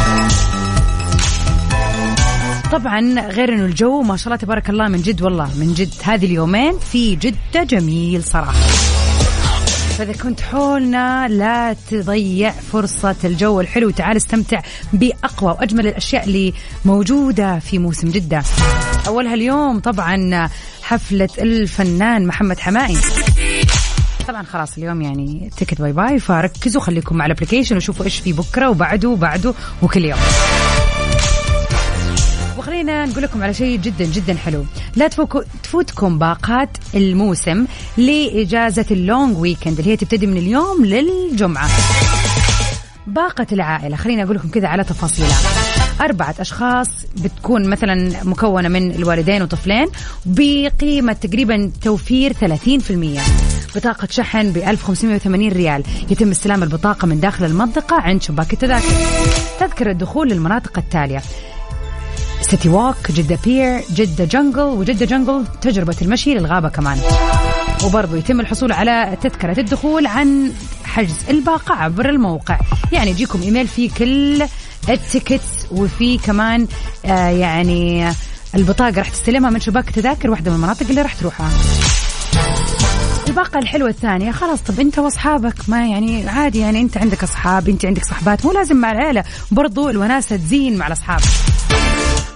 طبعا 2.76 3.30
غير 3.30 3.54
إنه 3.54 3.66
الجو 3.66 4.02
ما 4.02 4.18
شاء 4.18 4.28
الله 4.28 4.38
تبارك 4.38 4.70
الله 4.70 4.88
من 4.88 5.02
جد 5.02 5.22
والله 5.22 5.50
من 5.60 5.74
جد. 5.74 5.94
هذه 6.04 6.26
اليومين 6.26 6.80
في 6.80 7.16
جدة 7.16 7.64
جميل 7.64 8.24
صراحة. 8.24 8.68
فإذا 9.98 10.14
كنت 10.14 10.42
حولنا 10.42 11.28
لا 11.28 11.76
تضيع 11.92 12.52
فرصة 12.52 13.16
الجو 13.24 13.62
الحلو. 13.62 13.90
تعال 13.90 14.18
استمتع 14.18 14.62
بأقوى 14.94 15.52
وأجمل 15.52 15.88
الأشياء 15.88 16.24
اللي 16.24 16.54
موجودة 16.86 17.60
في 17.60 17.80
موسم 17.80 18.10
جدة. 18.10 18.44
أولها 19.08 19.34
اليوم 19.34 19.80
طبعا 19.80 20.50
حفلة 20.82 21.30
الفنان 21.38 22.28
محمد 22.28 22.60
حماقي 22.60 22.98
طبعا 24.28 24.44
خلاص 24.44 24.78
اليوم 24.78 25.02
يعني 25.02 25.50
ticket 25.58 25.82
bye 25.82 25.92
bye 25.92 26.20
فركزوا 26.20 26.82
خليكم 26.82 27.16
مع 27.16 27.26
ال 27.26 27.30
application 27.30 27.78
وشوفوا 27.78 28.06
إيش 28.06 28.20
في 28.20 28.34
بكرة 28.34 28.70
وبعده 28.70 29.10
وبعده 29.10 29.54
وكل 29.82 30.06
يوم. 30.06 30.20
وخلينا 32.76 33.06
نقول 33.06 33.24
لكم 33.24 33.44
على 33.44 33.54
شيء 33.54 33.80
جدا 33.80 34.06
جدا 34.06 34.34
حلو. 34.34 34.66
لا 34.96 35.08
تفوتكم 35.64 36.20
باقات 36.20 36.70
الموسم 36.96 37.66
لإجازة 37.98 38.86
اللونج 38.92 39.38
ويكند 39.38 39.80
اللي 39.80 39.92
هي 39.92 39.98
تبتدي 39.98 40.28
من 40.28 40.38
اليوم 40.38 40.86
للجمعة. 40.86 41.70
باقة 43.08 43.48
العائلة 43.52 43.98
خليني 43.98 44.24
أقول 44.24 44.36
لكم 44.36 44.50
كذا 44.50 44.68
على 44.68 44.84
تفاصيلها. 44.84 45.38
أربعة 46.02 46.36
أشخاص 46.40 46.88
بتكون 47.24 47.70
مثلا 47.70 48.24
مكونة 48.24 48.70
من 48.70 48.92
الوالدين 48.92 49.42
وطفلين 49.42 49.88
بقيمة 50.26 51.14
تقريبا 51.14 51.72
توفير 51.82 52.34
30% 52.34 53.22
بطاقة 53.76 54.08
شحن 54.12 54.52
ب 54.52 54.58
1580 54.58 55.52
ريال. 55.52 55.84
يتم 56.10 56.32
استلام 56.32 56.64
البطاقة 56.64 57.06
من 57.06 57.20
داخل 57.20 57.46
المنطقة 57.46 57.96
عند 57.96 58.22
شباك 58.22 58.54
التذاكر. 58.54 58.96
تذكرة 59.60 59.92
الدخول 59.92 60.30
للمناطق 60.30 60.78
التالية. 60.78 61.22
City 62.50 62.70
Walk 62.70 63.12
جدة 63.12 63.40
Pier 63.46 63.82
جدة 63.94 64.26
Jungle 64.26 64.60
وجدة 64.62 65.06
Jungle 65.06 65.46
تجربة 65.62 65.96
المشي 66.02 66.34
للغابة 66.34 66.70
كمان. 66.70 66.98
وبرضو 67.86 68.16
يتم 68.16 68.40
الحصول 68.40 68.72
على 68.72 69.18
تذكرة 69.22 69.60
الدخول 69.60 70.08
عن 70.08 70.52
حجز 70.84 71.16
الباقة 71.30 71.76
عبر 71.76 72.10
الموقع. 72.10 72.60
يعني 72.92 73.12
يجيكم 73.12 73.42
إيميل 73.42 73.68
فيه 73.68 73.90
كل 73.90 74.46
ال 74.90 74.99
tickets 74.99 75.66
وفي 75.72 76.18
كمان 76.18 76.68
آه 77.06 77.30
يعني 77.30 78.10
البطاقة 78.56 78.98
راح 78.98 79.10
تستلمها 79.10 79.50
من 79.50 79.60
شباك 79.60 79.88
التذاكر 79.88 80.32
واحدة 80.32 80.52
من 80.52 80.58
المناطق 80.58 80.86
اللي 80.90 81.02
راح 81.02 81.14
تروحها. 81.14 81.50
الباقة 83.28 83.60
الحلوة 83.60 83.90
الثانية 83.90 84.32
خلاص 84.32 84.60
طب 84.62 84.80
أنت 84.80 85.00
وأصحابك 85.00 85.56
ما 85.68 85.88
يعني 85.88 86.30
عادي 86.30 86.60
يعني 86.60 86.82
أنت 86.82 86.98
عندك 86.98 87.24
أصحاب 87.24 87.70
أنت 87.70 87.86
عندك 87.86 88.06
صحبات 88.06 88.46
مو 88.46 88.52
لازم 88.52 88.76
مع 88.76 88.92
العيلة. 88.92 89.24
برضو 89.52 89.90
الوناسة 89.90 90.36
تزين 90.36 90.78
مع 90.78 90.88
الأصحاب. 90.88 91.20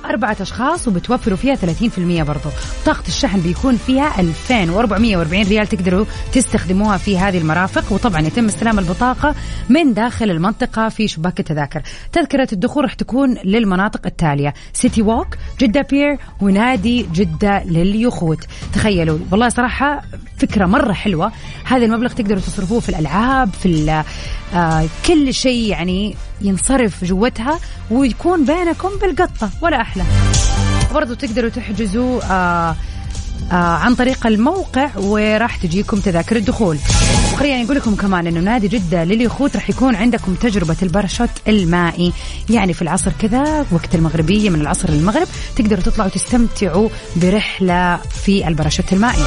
أربعة 0.09 0.37
أشخاص 0.41 0.87
وبتوفروا 0.87 1.37
فيها 1.37 1.55
30% 1.55 2.23
برضو. 2.23 2.49
طاقة 2.85 3.07
الشحن 3.07 3.39
بيكون 3.39 3.77
فيها 3.77 4.19
2440 4.19 5.43
ريال 5.43 5.67
تقدروا 5.67 6.05
تستخدموها 6.33 6.97
في 6.97 7.17
هذه 7.17 7.37
المرافق. 7.37 7.93
وطبعا 7.93 8.21
يتم 8.21 8.45
استلام 8.45 8.79
البطاقة 8.79 9.35
من 9.69 9.93
داخل 9.93 10.31
المنطقة 10.31 10.89
في 10.89 11.07
شباك 11.07 11.39
التذاكر. 11.39 11.81
تذكرة 12.11 12.47
الدخول 12.53 12.83
راح 12.83 12.93
تكون 12.93 13.37
للمناطق 13.45 14.05
التالية 14.05 14.53
سيتي 14.73 15.01
ووك 15.01 15.37
جدة 15.59 15.87
بير 15.91 16.17
ونادي 16.41 17.05
جدة 17.13 17.63
لليخوت. 17.63 18.45
تخيلوا 18.73 19.19
والله 19.31 19.49
صراحة 19.49 20.01
فكرة 20.39 20.65
مرة 20.65 20.93
حلوة. 20.93 21.31
هذا 21.63 21.85
المبلغ 21.85 22.11
تقدروا 22.11 22.39
تصرفوه 22.41 22.79
في 22.79 22.89
الألعاب 22.89 23.49
في 23.63 24.03
آه 24.53 24.85
كل 25.05 25.33
شيء 25.33 25.69
يعني 25.69 26.15
ينصرف 26.41 27.03
جوتها 27.03 27.59
ويكون 27.91 28.45
بينكم 28.45 28.89
بالقطة 29.01 29.49
ولا 29.61 29.81
أحلى. 29.81 30.03
برضو 30.93 31.13
تقدروا 31.13 31.49
تحجزوا 31.49 32.21
آه 32.23 32.75
آه 33.51 33.55
عن 33.55 33.95
طريق 33.95 34.27
الموقع 34.27 34.89
وراح 34.97 35.55
تجيكم 35.55 35.99
تذاكر 35.99 36.35
الدخول. 36.35 36.77
وخليني 37.33 37.63
نقول 37.63 37.77
لكم 37.77 37.95
كمان 37.95 38.27
إنه 38.27 38.39
نادي 38.39 38.67
جدة 38.67 39.03
لليخوت 39.03 39.55
راح 39.55 39.69
يكون 39.69 39.95
عندكم 39.95 40.33
تجربة 40.33 40.75
الباراشوت 40.83 41.29
المائي. 41.47 42.13
يعني 42.49 42.73
في 42.73 42.81
العصر 42.81 43.11
كذا 43.19 43.65
وقت 43.71 43.95
المغربية 43.95 44.49
من 44.49 44.61
العصر 44.61 44.91
للمغرب 44.91 45.27
تقدروا 45.55 45.83
تطلعوا 45.83 46.09
تستمتعوا 46.09 46.89
برحلة 47.15 47.97
في 47.97 48.47
الباراشوت 48.47 48.93
المائي. 48.93 49.23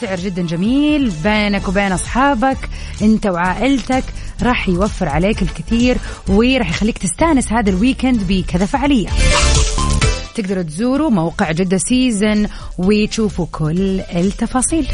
سعر 0.00 0.20
جدا 0.20 0.42
جميل. 0.42 1.12
بينك 1.24 1.68
وبين 1.68 1.92
أصحابك 1.92 2.58
أنت 3.02 3.26
وعائلتك 3.26 4.04
راح 4.42 4.68
يوفر 4.68 5.08
عليك 5.08 5.42
الكثير 5.42 5.96
وراح 6.28 6.70
يخليك 6.70 6.98
تستانس 6.98 7.52
هذا 7.52 7.70
ال 7.70 7.77
weekend 7.77 8.26
بكذا 8.28 8.66
فعالية. 8.66 9.08
تقدروا 10.34 10.62
تزوروا 10.62 11.10
موقع 11.10 11.52
جدة 11.52 11.78
Season 11.78 12.48
وتشوفوا 12.78 13.46
كل 13.52 14.00
التفاصيل. 14.00 14.86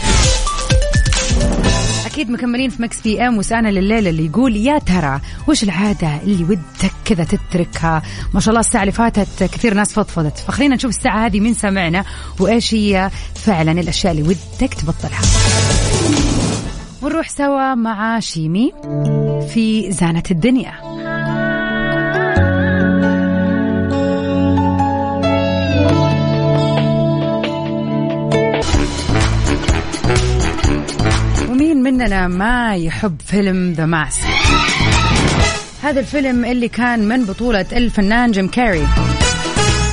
أكيد 2.17 2.31
مكملين 2.31 2.71
في 2.71 2.83
Mix 2.83 3.01
PM 3.01 3.39
وسؤالنا 3.39 3.69
لليلة 3.69 4.11
اللي 4.11 4.27
يقول 4.27 4.57
يا 4.57 4.79
ترى 4.79 5.21
وش 5.49 5.63
العادة 5.63 6.23
اللي 6.23 6.45
ودك 6.45 6.93
كذا 7.05 7.25
تتركها؟ 7.25 8.03
ما 8.35 8.41
شاء 8.41 8.49
الله 8.49 8.61
الساعة 8.61 8.83
اللي 8.83 8.93
فاتت 8.93 9.45
كثير 9.45 9.75
ناس 9.75 9.93
فضفضت. 9.93 10.39
فخلينا 10.39 10.75
نشوف 10.75 10.91
الساعة 10.91 11.27
هذه 11.27 11.41
مين 11.41 11.55
سمعنا 11.55 12.05
وإيش 12.41 12.75
هي 12.75 13.11
فعلا 13.35 13.73
الأشياء 13.73 14.13
اللي 14.13 14.23
ودك 14.23 14.75
تبطلها. 14.75 15.21
ونروح 17.03 17.29
سوا 17.29 17.75
مع 17.75 18.21
شيمي 18.21 18.73
في 19.55 19.93
زانة 19.93 20.23
الدنيا. 20.31 20.86
مننا 31.87 32.29
ما 32.29 32.77
يحب 32.77 33.17
فيلم 33.27 33.73
The 33.73 33.87
Mask 33.87 34.21
هذا 35.83 36.01
الفيلم 36.01 36.45
اللي 36.45 36.69
كان 36.69 37.09
من 37.09 37.25
بطولة 37.25 37.67
الفنان 37.73 38.31
جيم 38.31 38.49
كاري 38.49 38.87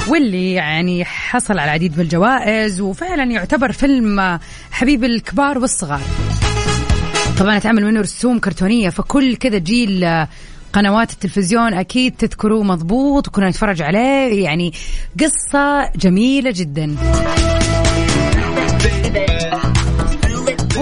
واللي 0.08 0.53
يعني 0.53 1.06
حصل 1.06 1.53
على 1.53 1.63
العديد 1.63 1.97
من 1.97 2.03
الجوائز 2.03 2.82
وفعلا 2.82 3.23
يعتبر 3.23 3.71
فيلم 3.71 4.39
حبيب 4.71 5.03
الكبار 5.03 5.58
والصغار. 5.58 6.01
طبعا 7.39 7.58
اتعمل 7.58 7.86
منه 7.86 8.01
رسوم 8.01 8.39
كرتونية 8.39 8.89
فكل 8.89 9.36
كذا 9.36 9.58
جيل 9.58 10.25
قنوات 10.73 11.12
التلفزيون 11.12 11.73
أكيد 11.73 12.15
تذكروه 12.15 12.63
مضبوط 12.63 13.27
وكنا 13.27 13.49
نتفرج 13.49 13.82
عليه. 13.82 14.43
يعني 14.43 14.73
قصة 15.19 15.91
جميلة 15.95 16.51
جدا. 16.56 16.95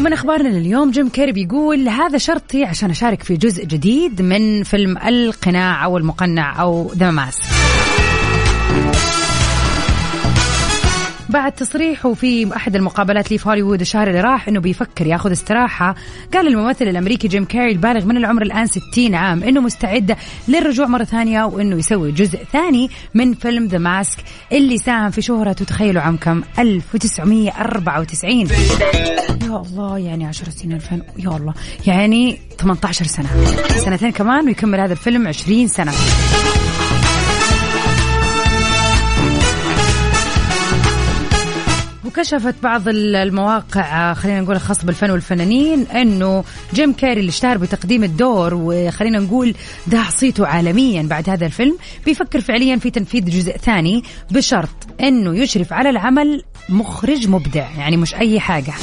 ومن 0.01 0.13
أخبارنا 0.13 0.47
لليوم 0.47 0.91
جيم 0.91 1.09
كيري 1.09 1.31
بيقول 1.31 1.89
هذا 1.89 2.17
شرطي 2.17 2.63
عشان 2.63 2.89
أشارك 2.89 3.23
في 3.23 3.37
جزء 3.37 3.65
جديد 3.65 4.21
من 4.21 4.63
فيلم 4.63 4.97
القناع 4.97 5.85
أو 5.85 5.97
المقنع 5.97 6.61
أو 6.61 6.91
The 6.95 7.11
Mask 7.11 7.43
بعد 11.31 11.51
تصريحه 11.51 12.13
في 12.13 12.55
أحد 12.55 12.75
المقابلات 12.75 13.31
ليه 13.31 13.37
في 13.37 13.49
هوليوود 13.49 13.81
الشهر 13.81 14.07
اللي 14.07 14.21
راح 14.21 14.47
إنه 14.47 14.59
بيفكر 14.59 15.07
ياخذ 15.07 15.31
استراحة. 15.31 15.95
قال 16.33 16.47
الممثل 16.47 16.85
الأمريكي 16.87 17.27
جيم 17.27 17.45
كاري 17.45 17.71
البالغ 17.71 18.05
من 18.05 18.17
العمر 18.17 18.41
الآن 18.41 18.67
60 18.67 19.15
عام 19.15 19.43
إنه 19.43 19.61
مستعد 19.61 20.17
للرجوع 20.47 20.87
مرة 20.87 21.03
ثانية 21.03 21.43
وإنه 21.43 21.75
يسوي 21.77 22.11
جزء 22.11 22.39
ثاني 22.53 22.89
من 23.13 23.33
فيلم 23.33 23.65
The 23.65 23.77
Mask 23.77 24.19
اللي 24.51 24.77
ساهم 24.77 25.11
في 25.11 25.21
شهرته 25.21 25.65
تخيلوا 25.65 26.01
عام 26.01 26.17
كم 26.17 26.43
1994 26.59 28.47
يا 29.41 29.57
الله 29.61 29.97
يعني 29.97 30.25
10 30.25 30.49
سنين 30.49 30.75
2000 30.75 31.01
يا 31.17 31.29
الله. 31.29 31.53
يعني 31.87 32.39
18 32.59 33.05
سنة. 33.05 33.29
سنتين 33.85 34.11
كمان 34.11 34.45
ويكمل 34.45 34.79
هذا 34.79 34.93
الفيلم 34.93 35.27
20 35.27 35.67
سنة. 35.67 35.91
وكشفت 42.11 42.55
بعض 42.63 42.81
المواقع 42.87 44.13
خلينا 44.13 44.41
نقول 44.41 44.55
الخاصة 44.55 44.85
بالفن 44.85 45.11
والفنانين 45.11 45.87
إنه 45.87 46.43
جيم 46.73 46.93
كاري 46.93 47.19
اللي 47.19 47.29
اشتهر 47.29 47.57
بتقديم 47.57 48.03
الدور 48.03 48.53
وخلينا 48.53 49.19
نقول 49.19 49.55
داع 49.87 50.09
صيته 50.09 50.47
عالميا 50.47 51.03
بعد 51.03 51.29
هذا 51.29 51.45
الفيلم 51.45 51.77
بيفكر 52.05 52.41
فعليا 52.41 52.77
في 52.77 52.89
تنفيذ 52.89 53.25
جزء 53.25 53.57
ثاني 53.57 54.03
بشرط 54.31 54.69
إنه 55.01 55.37
يشرف 55.37 55.73
على 55.73 55.89
العمل 55.89 56.43
مخرج 56.69 57.27
مبدع 57.27 57.69
يعني 57.77 57.97
مش 57.97 58.15
أي 58.15 58.39
حاجة. 58.39 58.73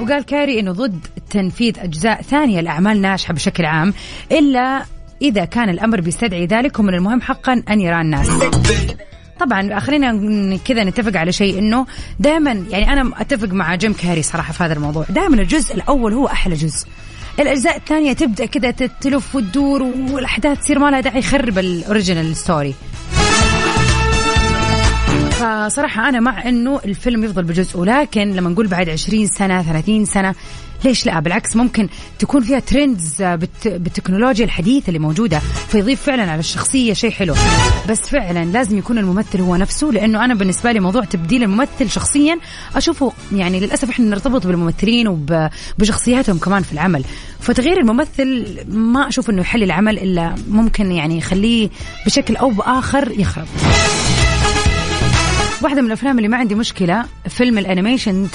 وقال 0.00 0.24
كاري 0.24 0.60
إنه 0.60 0.72
ضد 0.72 1.06
تنفيذ 1.30 1.78
أجزاء 1.78 2.22
ثانية 2.22 2.60
لأعمال 2.60 3.00
ناجحة 3.00 3.34
بشكل 3.34 3.64
عام 3.64 3.94
إلا 4.32 4.84
إذا 5.22 5.44
كان 5.44 5.68
الأمر 5.68 6.00
بيستدعي 6.00 6.46
ذلك 6.46 6.78
ومن 6.78 6.94
المهم 6.94 7.20
حقا 7.20 7.62
أن 7.70 7.80
يرى 7.80 8.00
الناس. 8.00 8.28
طبعا 9.40 9.80
خلينا 9.80 10.56
كذا 10.64 10.84
نتفق 10.84 11.20
على 11.20 11.32
شيء 11.32 11.58
إنه 11.58 11.86
دائما 12.18 12.50
يعني 12.70 12.92
أنا 12.92 13.12
أتفق 13.20 13.48
مع 13.48 13.74
جيم 13.74 13.92
كاري 13.92 14.22
صراحة 14.22 14.52
في 14.52 14.64
هذا 14.64 14.72
الموضوع. 14.72 15.04
دائما 15.08 15.36
الجزء 15.36 15.74
الأول 15.74 16.14
هو 16.14 16.26
أحلى 16.26 16.54
جزء. 16.54 16.86
الأجزاء 17.40 17.76
الثانية 17.76 18.12
تبدأ 18.12 18.46
كذا 18.46 18.70
تلف 18.70 19.34
وتدور 19.36 19.82
والأحداث 19.82 20.58
تصير 20.60 20.78
ما 20.78 20.90
لها 20.90 21.00
داعي 21.00 21.18
يخرب 21.18 21.58
ال 21.58 21.67
original 21.67 22.36
story 22.36 22.74
فصراحة 25.30 26.08
أنا 26.08 26.20
مع 26.20 26.48
إنه 26.48 26.80
الفيلم 26.84 27.24
يفضل 27.24 27.42
بجزء 27.44 27.78
ولكن 27.78 28.32
لما 28.32 28.50
نقول 28.50 28.66
بعد 28.66 28.88
20 28.88 29.26
سنة 29.26 29.62
30 29.62 30.04
سنة 30.04 30.34
ليش 30.84 31.06
لا؟ 31.06 31.20
بالعكس 31.20 31.56
ممكن 31.56 31.88
تكون 32.18 32.42
فيها 32.42 32.58
ترندز 32.58 33.22
بالت... 33.22 33.68
بالتكنولوجيا 33.68 34.44
الحديثة 34.44 34.88
اللي 34.88 34.98
موجودة 34.98 35.38
فيضيف 35.68 36.02
فعلا 36.02 36.30
على 36.30 36.40
الشخصية 36.40 36.92
شيء 36.92 37.10
حلو. 37.10 37.34
بس 37.88 38.00
فعلا 38.00 38.44
لازم 38.44 38.78
يكون 38.78 38.98
الممثل 38.98 39.40
هو 39.40 39.56
نفسه 39.56 39.86
لأنه 39.86 40.24
أنا 40.24 40.34
بالنسبة 40.34 40.72
لي 40.72 40.80
موضوع 40.80 41.04
تبديل 41.04 41.42
الممثل 41.42 41.90
شخصيا 41.90 42.38
أشوفه 42.76 43.12
يعني 43.32 43.60
للأسف 43.60 43.90
إحنا 43.90 44.06
نرتبط 44.06 44.46
بالممثلين 44.46 45.08
وبشخصياتهم 45.78 46.38
كمان 46.38 46.62
في 46.62 46.72
العمل. 46.72 47.04
فتغيير 47.40 47.80
الممثل 47.80 48.56
ما 48.68 49.08
أشوف 49.08 49.30
إنه 49.30 49.40
يحل 49.40 49.62
العمل 49.62 49.98
إلا 49.98 50.34
ممكن 50.48 50.92
يعني 50.92 51.18
يخليه 51.18 51.70
بشكل 52.06 52.36
أو 52.36 52.50
بآخر 52.50 53.12
يخرب. 53.18 53.46
واحدة 55.62 55.80
من 55.80 55.86
الأفلام 55.86 56.18
اللي 56.18 56.28
ما 56.28 56.36
عندي 56.36 56.54
مشكلة 56.54 57.04
فيلم 57.28 57.58
ال 57.58 57.65
animation 57.65 58.28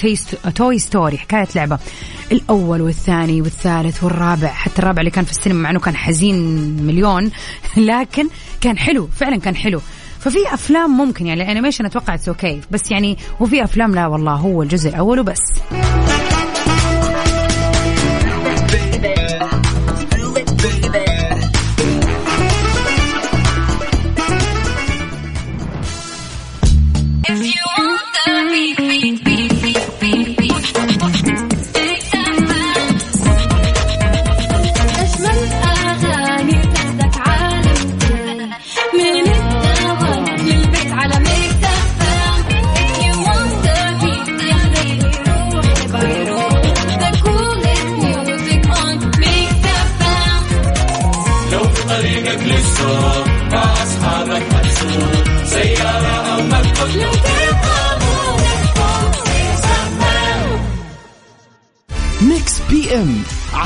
Toy 0.56 0.80
Story 0.80 1.17
حكاية 1.17 1.47
لعبة. 1.55 1.79
الأول 2.31 2.81
والثاني 2.81 3.41
والثالث 3.41 4.03
والرابع 4.03 4.47
حتى 4.47 4.79
الرابع 4.79 4.99
اللي 4.99 5.11
كان 5.11 5.25
في 5.25 5.31
السينما 5.31 5.61
مع 5.61 5.69
أنه 5.69 5.79
كان 5.79 5.95
حزين 5.95 6.35
مليون 6.85 7.31
لكن 7.77 8.27
كان 8.61 8.77
حلو 8.77 9.07
فعلا 9.07 9.38
كان 9.38 9.55
حلو. 9.55 9.81
ففي 10.19 10.53
أفلام 10.53 10.97
ممكن 10.97 11.27
يعني 11.27 11.43
ال 11.43 11.48
animation 11.48 11.86
أتوقع 11.85 12.13
it's 12.13 12.28
okay 12.28 12.62
بس 12.71 12.91
يعني 12.91 13.17
وفي 13.39 13.63
أفلام 13.63 13.95
لا 13.95 14.07
والله 14.07 14.33
هو 14.33 14.63
الجزء 14.63 14.89
الأول 14.89 15.19
وبس. 15.19 15.41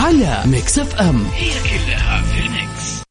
على 0.09 0.43
Mix 0.45 0.79
FM. 0.79 1.25
هي 1.35 1.49
كلها 1.49 2.21
في 2.21 2.39
ال 2.45 2.60
Mix 2.60 3.03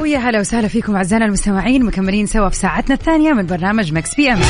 ويا 0.00 0.18
هلا 0.18 0.40
وسهلا 0.40 0.68
فيكم 0.68 0.96
أعزائنا 0.96 1.24
المستمعين 1.24 1.84
مكملين 1.84 2.26
سوا 2.26 2.48
في 2.48 2.56
ساعتنا 2.56 2.94
الثانية 2.94 3.32
من 3.32 3.46
برنامج 3.46 3.92
Mix 3.92 4.14
PM. 4.14 4.40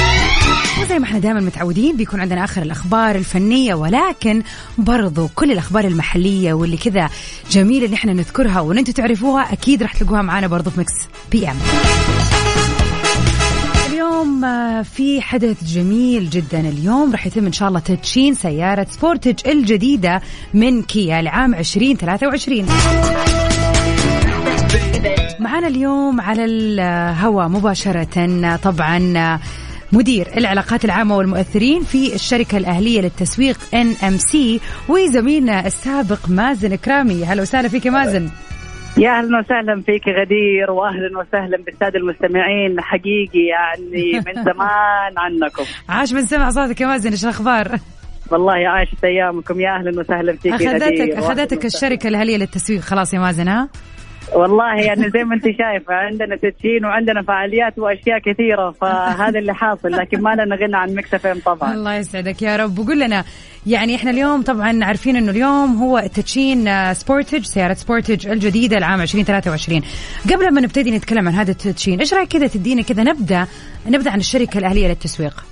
وزي 0.83 0.99
ما 0.99 1.05
إحنا 1.05 1.19
دائما 1.19 1.41
متعودين 1.41 1.97
بيكون 1.97 2.21
عندنا 2.21 2.45
آخر 2.45 2.63
الأخبار 2.63 3.15
الفنية 3.15 3.75
ولكن 3.75 4.43
برضو 4.79 5.29
كل 5.35 5.53
الأخبار 5.53 5.85
المحلية 5.85 6.53
واللي 6.53 6.77
كذا 6.77 7.09
جميلة 7.51 7.85
اللي 7.85 7.97
إحنا 7.97 8.13
نذكرها 8.13 8.61
وإن 8.61 8.79
أنتم 8.79 8.93
تعرفوها 8.93 9.53
أكيد 9.53 9.83
راح 9.83 9.93
تلقوها 9.93 10.23
معنا 10.23 10.47
برضو 10.47 10.71
في 10.71 10.81
Mix 10.81 10.93
PM. 11.33 11.57
اليوم 14.17 14.45
آه، 14.45 14.83
في 14.83 15.21
حدث 15.21 15.65
جميل 15.65 16.31
جدا 16.31 16.61
اليوم. 16.61 17.13
راح 17.13 17.27
يتم 17.27 17.47
إن 17.47 17.53
شاء 17.53 17.69
الله 17.69 17.81
تدشين 17.81 18.35
سيارة 18.35 18.87
Sportage 18.91 19.49
الجديدة 19.49 20.21
من 20.55 20.83
كيا 20.83 21.23
لعام 21.23 21.55
2023 21.55 22.67
معنا 25.41 25.67
اليوم 25.67 26.21
على 26.21 26.45
الهواء 26.45 27.49
مباشرة 27.49 28.57
طبعا 28.57 29.39
مدير 29.93 30.29
العلاقات 30.37 30.85
العامة 30.85 31.17
والمؤثرين 31.17 31.85
في 31.85 32.15
الشركة 32.15 32.59
الأهلية 32.59 33.01
للتسويق 33.01 33.59
NMC 33.75 34.37
وزميلنا 34.89 35.67
السابق 35.67 36.29
مازن 36.29 36.75
كرامي 36.75 37.25
هلا 37.25 37.43
وسهلا 37.43 37.69
فيك 37.69 37.87
يا 37.87 37.91
مازن. 37.91 38.29
يا 38.99 39.11
أهلا 39.19 39.39
وسهلا 39.39 39.83
فيك 39.83 40.09
غدير 40.09 40.71
واهلا 40.71 41.19
وسهلا 41.19 41.57
بالسادة 41.57 41.99
المستمعين. 41.99 42.81
حقيقي 42.81 43.47
يعني 43.47 44.13
من 44.27 44.45
زمان 44.45 45.13
عنكم. 45.19 45.65
عاش 45.89 46.13
من 46.13 46.23
سمع 46.23 46.51
صوتك 46.51 46.81
يا 46.81 46.87
مازن 46.87 47.11
إيش 47.11 47.25
الأخبار؟ 47.25 47.79
والله 48.31 48.69
عاشت 48.69 49.05
أيامكم. 49.05 49.61
يا 49.61 49.77
أهلا 49.77 50.01
وسهلا 50.01 50.37
فيك 50.37 50.53
اخذتك 50.53 50.83
غدير 50.83 51.19
أخذتك 51.19 51.65
الشركة 51.65 52.09
الأهلية 52.09 52.37
للتسويق. 52.37 52.81
خلاص 52.81 53.15
يا 53.15 53.19
مازن 53.19 53.49
ها؟ 53.49 53.69
والله 54.35 54.75
يعني 54.75 55.11
زي 55.11 55.25
ما 55.25 55.35
انت 55.35 55.45
شايفة 55.45 55.95
عندنا 55.95 56.37
تدشين 56.37 56.85
وعندنا 56.85 57.23
فعاليات 57.23 57.79
وأشياء 57.79 58.19
كثيرة 58.19 58.71
فهذا 58.71 59.39
اللي 59.39 59.55
حاصل 59.55 59.93
لكن 59.93 60.23
ما 60.23 60.35
لنا 60.35 60.57
غنى 60.57 60.77
عن 60.77 60.95
Mix 60.95 61.15
FM 61.15 61.39
طبعا. 61.39 61.75
الله 61.75 61.95
يسعدك 61.95 62.43
يا 62.43 62.57
رب. 62.57 62.79
وقول 62.79 63.01
لنا 63.01 63.25
يعني 63.67 63.95
إحنا 63.95 64.11
اليوم 64.11 64.43
طبعا 64.43 64.85
عارفين 64.85 65.17
إنه 65.17 65.31
اليوم 65.31 65.77
هو 65.77 65.99
التدشين 65.99 66.69
آه، 66.69 66.93
Sportage 66.93 67.45
سيارة 67.45 67.75
Sportage 67.75 68.29
الجديدة 68.29 68.79
لعام 68.79 69.01
2023 69.01 69.83
قبل 70.35 70.55
ما 70.55 70.61
نبتدي 70.61 70.91
نتكلم 70.91 71.29
عن 71.29 71.35
هذا 71.35 71.51
التدشين 71.51 72.01
إيش 72.01 72.15
رأيك 72.15 72.29
كذا 72.29 72.47
تدينا 72.47 72.83
كذا 72.83 73.03
نبدأ 73.03 73.47
نبدأ 73.87 74.11
عن 74.11 74.19
الشركة 74.19 74.59
الأهلية 74.59 74.89
للتسويق؟ 74.89 75.45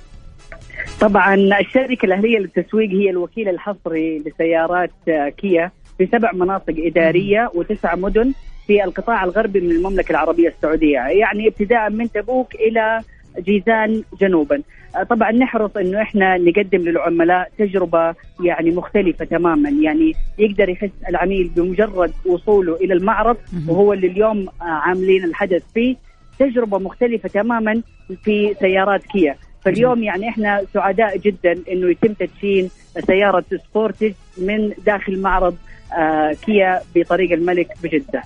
طبعا 1.01 1.35
الشركة 1.35 2.05
الأهلية 2.05 2.39
للتسويق 2.39 2.89
هي 2.89 3.09
الوكيل 3.09 3.49
الحصري 3.49 4.23
لسيارات 4.25 4.91
آه، 5.07 5.29
كيا 5.29 5.71
في 5.97 6.05
سبع 6.11 6.31
مناطق 6.33 6.73
إدارية 6.77 7.51
وتسع 7.53 7.95
مدن 7.95 8.33
في 8.67 8.83
القطاع 8.83 9.23
الغربي 9.23 9.59
من 9.61 9.71
المملكة 9.71 10.11
العربية 10.11 10.49
السعودية. 10.49 10.99
يعني 10.99 11.47
ابتداء 11.47 11.89
من 11.89 12.11
تبوك 12.11 12.55
إلى 12.55 13.01
جيزان 13.39 14.03
جنوبا. 14.21 14.61
آه، 14.95 15.03
طبعا 15.03 15.31
نحرص 15.31 15.77
إنه 15.77 16.01
إحنا 16.01 16.37
نقدم 16.37 16.81
للعملاء 16.81 17.51
تجربة 17.57 18.15
يعني 18.43 18.71
مختلفة 18.71 19.25
تماما. 19.25 19.69
يعني 19.69 20.13
يقدر 20.39 20.69
يحس 20.69 20.89
العميل 21.09 21.51
بمجرد 21.55 22.13
وصوله 22.25 22.75
إلى 22.75 22.93
المعرض 22.93 23.37
وهو 23.67 23.93
اللي 23.93 24.07
اليوم 24.07 24.47
آه، 24.47 24.63
عاملين 24.63 25.23
الحدث 25.23 25.63
فيه. 25.73 25.95
تجربة 26.39 26.77
مختلفة 26.77 27.29
تماما 27.29 27.81
في 28.23 28.55
سيارات 28.59 29.03
كيا. 29.03 29.35
فاليوم 29.65 30.03
يعني 30.03 30.29
إحنا 30.29 30.61
سعداء 30.73 31.17
جدا 31.17 31.55
إنه 31.71 31.89
يتم 31.89 32.13
تدشين 32.13 32.69
سيارة 33.07 33.45
سبورتج 33.69 34.11
من 34.37 34.73
داخل 34.85 35.21
معرض 35.21 35.57
آه 35.97 36.33
كيا 36.45 36.81
بطريق 36.95 37.31
الملك 37.31 37.67
بجدة. 37.83 38.23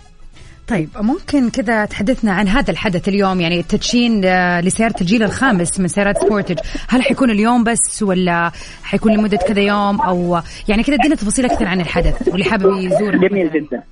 طيب 0.70 0.90
ممكن 0.98 1.50
كذا 1.50 1.86
تحدثنا 1.86 2.34
عن 2.34 2.48
هذا 2.48 2.72
الحدث 2.72 3.08
اليوم 3.08 3.42
يعني 3.42 3.60
التدشين 3.60 4.26
آه، 4.26 4.62
لسيارة 4.62 4.96
الجيل 5.02 5.24
الخامس 5.24 5.80
من 5.80 5.88
سيارات 5.88 6.18
سبورتج 6.18 6.60
هل 6.88 7.02
حيكون 7.04 7.30
اليوم 7.30 7.64
بس 7.64 8.04
ولا 8.04 8.52
حيكون 8.84 9.14
لمدة 9.14 9.38
كذا 9.38 9.62
يوم؟ 9.62 10.02
أو 10.02 10.42
يعني 10.68 10.84
كذا 10.84 10.96
ادينا 10.96 11.16
تفاصيل 11.16 11.46
أكثر 11.46 11.66
عن 11.66 11.82
الحدث 11.82 12.28
واللي 12.28 12.46
حابب 12.46 12.78
يزور 12.78 13.16
جميل 13.16 13.52
جدا. 13.52 13.84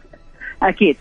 أكيد. 0.64 0.98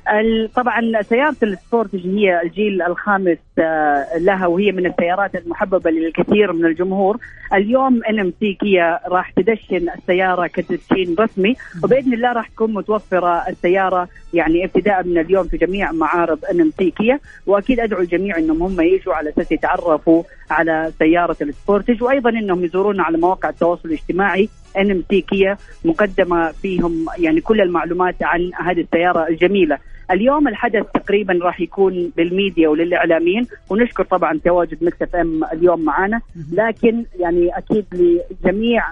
طبعا 0.54 1.02
سيارة 1.02 1.36
ال 1.42 1.49
Sportage 1.49 2.06
هي 2.06 2.42
الجيل 2.42 2.82
الخامس 2.82 3.38
آه، 3.58 4.18
لها 4.18 4.46
وهي 4.46 4.72
من 4.72 4.86
السيارات 4.86 5.36
المحببة 5.36 5.90
للكثير 5.90 6.52
من 6.52 6.66
الجمهور. 6.66 7.18
اليوم 7.54 8.04
NMC 8.04 8.54
Kia 8.54 9.00
راح 9.08 9.30
تدشن 9.30 9.88
السيارة 9.98 10.46
كتدشين 10.46 11.16
رسمي 11.18 11.56
وبإذن 11.84 12.14
الله 12.14 12.32
راح 12.32 12.48
تكون 12.48 12.74
متوفرة 12.74 13.48
السيارة. 13.48 14.08
يعني 14.34 14.64
ابتداء 14.64 15.04
من 15.04 15.18
اليوم 15.18 15.44
في 15.48 15.56
جميع 15.56 15.92
معارض 15.92 16.44
NMC 16.44 16.90
Kia 16.90 17.20
وأكيد 17.46 17.80
أدعو 17.80 18.00
الجميع 18.00 18.38
إنهم 18.38 18.62
هم 18.62 18.80
يجوا 18.80 19.14
على 19.14 19.30
أساس 19.30 19.52
يتعرفوا 19.52 20.22
على 20.50 20.92
سيارة 20.98 21.36
ال 21.40 21.47
Sportage 21.47 22.02
وأيضا 22.02 22.30
إنهم 22.30 22.64
يزورونا 22.64 23.02
على 23.02 23.18
مواقع 23.18 23.48
التواصل 23.48 23.88
الاجتماعي. 23.88 24.48
NMC 24.78 25.20
Kia 25.20 25.56
مقدمة 25.84 26.52
فيهم 26.52 27.06
يعني 27.18 27.40
كل 27.40 27.60
المعلومات 27.60 28.14
عن 28.22 28.50
هذه 28.54 28.80
السيارة 28.80 29.28
الجميلة. 29.28 29.78
اليوم 30.10 30.48
الحدث 30.48 30.84
تقريبا 30.94 31.38
راح 31.42 31.60
يكون 31.60 32.10
للميديا 32.18 32.68
وللإعلاميين 32.68 33.46
ونشكر 33.70 34.04
طبعا 34.04 34.40
تواجد 34.44 34.84
Mix 34.84 35.02
FM 35.02 35.44
اليوم 35.52 35.84
معنا 35.84 36.20
لكن 36.52 37.04
يعني 37.20 37.58
أكيد 37.58 37.84
لجميع 37.92 38.82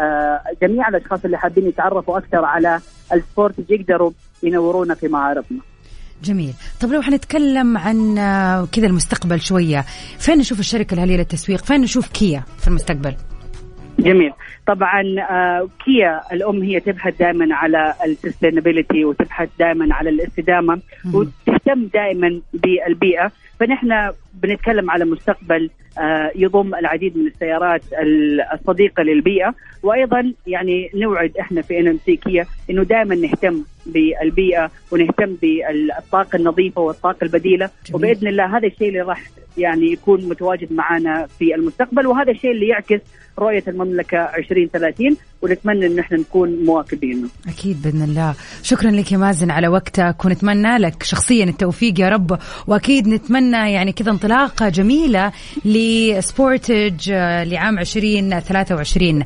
آه، 0.00 0.40
جميع 0.62 0.88
الأشخاص 0.88 1.24
اللي 1.24 1.38
حابين 1.38 1.66
يتعرفوا 1.66 2.18
أكثر 2.18 2.44
على 2.44 2.80
ال 3.12 3.17
Sportage 3.17 3.54
يقدروا 3.70 4.10
ينورونا 4.42 4.94
في 4.94 5.08
معارضنا. 5.08 5.60
جميل. 6.24 6.52
طب 6.80 6.88
لو 6.88 7.02
حنتكلم 7.02 7.78
عن 7.78 8.18
آه، 8.18 8.68
كذا 8.72 8.86
المستقبل 8.86 9.40
شوية 9.40 9.84
فين 10.18 10.38
نشوف 10.38 10.60
الشركة 10.60 10.94
الأهلية 10.94 11.16
للتسويق؟ 11.16 11.64
فين 11.64 11.80
نشوف 11.80 12.08
كيا 12.08 12.42
في 12.58 12.68
المستقبل؟ 12.68 13.14
جميل. 14.04 14.32
طبعا 14.66 15.02
آه 15.30 15.68
كيا 15.84 16.20
الأم 16.32 16.62
هي 16.62 16.80
تبحث 16.80 17.18
دائما 17.18 17.54
على 17.54 17.94
ال 18.06 18.12
sustainability 18.12 19.04
وتبحث 19.04 19.48
دائما 19.58 19.94
على 19.94 20.10
الاستدامة 20.10 20.80
وتهتم 21.14 21.86
دائما 21.86 22.40
بالبيئة. 22.54 23.32
فنحن 23.60 24.12
بنتكلم 24.42 24.90
على 24.90 25.04
مستقبل 25.04 25.70
آه 25.98 26.30
يضم 26.36 26.74
العديد 26.74 27.18
من 27.18 27.26
السيارات 27.26 27.82
ال- 28.02 28.40
الصديقة 28.60 29.02
للبيئة. 29.02 29.54
وأيضا 29.82 30.32
يعني 30.46 30.90
نوعد 30.94 31.32
إحنا 31.40 31.62
في 31.62 31.80
NMC 31.80 32.16
Kia 32.16 32.46
إنه 32.70 32.82
دائما 32.82 33.14
نهتم 33.14 33.62
بالبيئة 33.86 34.70
ونهتم 34.92 35.36
بالطاقة 35.42 36.36
النظيفة 36.36 36.80
والطاقة 36.80 37.24
البديلة. 37.24 37.70
جميل. 37.86 37.94
وبإذن 37.96 38.28
الله 38.28 38.56
هذا 38.58 38.66
الشيء 38.66 38.88
اللي 38.88 39.00
راح 39.00 39.22
يعني 39.58 39.92
يكون 39.92 40.28
متواجد 40.28 40.72
معنا 40.72 41.26
في 41.38 41.54
المستقبل. 41.54 42.06
وهذا 42.06 42.30
الشيء 42.30 42.50
اللي 42.50 42.68
يعكس 42.68 43.00
رؤية 43.38 43.62
المملكة 43.68 44.18
2030 44.18 45.16
ونتمنى 45.42 45.86
إن 45.86 45.98
إحنا 45.98 46.18
نكون 46.18 46.64
مواكبينه. 46.64 47.28
أكيد 47.48 47.82
بإذن 47.82 48.02
الله. 48.02 48.34
شكرا 48.62 48.90
لك 48.90 49.12
يا 49.12 49.16
مازن 49.18 49.50
على 49.50 49.68
وقتك 49.68 50.24
ونتمنى 50.24 50.78
لك 50.78 51.02
شخصيا 51.02 51.44
التوفيق 51.44 52.00
يا 52.00 52.08
رب. 52.08 52.38
وأكيد 52.66 53.08
نتمنى 53.08 53.72
يعني 53.72 53.92
كذا 53.92 54.12
انطلاقة 54.24 54.68
جميلة 54.68 55.32
لسبورتج 55.64 57.10
آه، 57.12 57.44
لعام 57.44 57.78
2023 57.78 59.22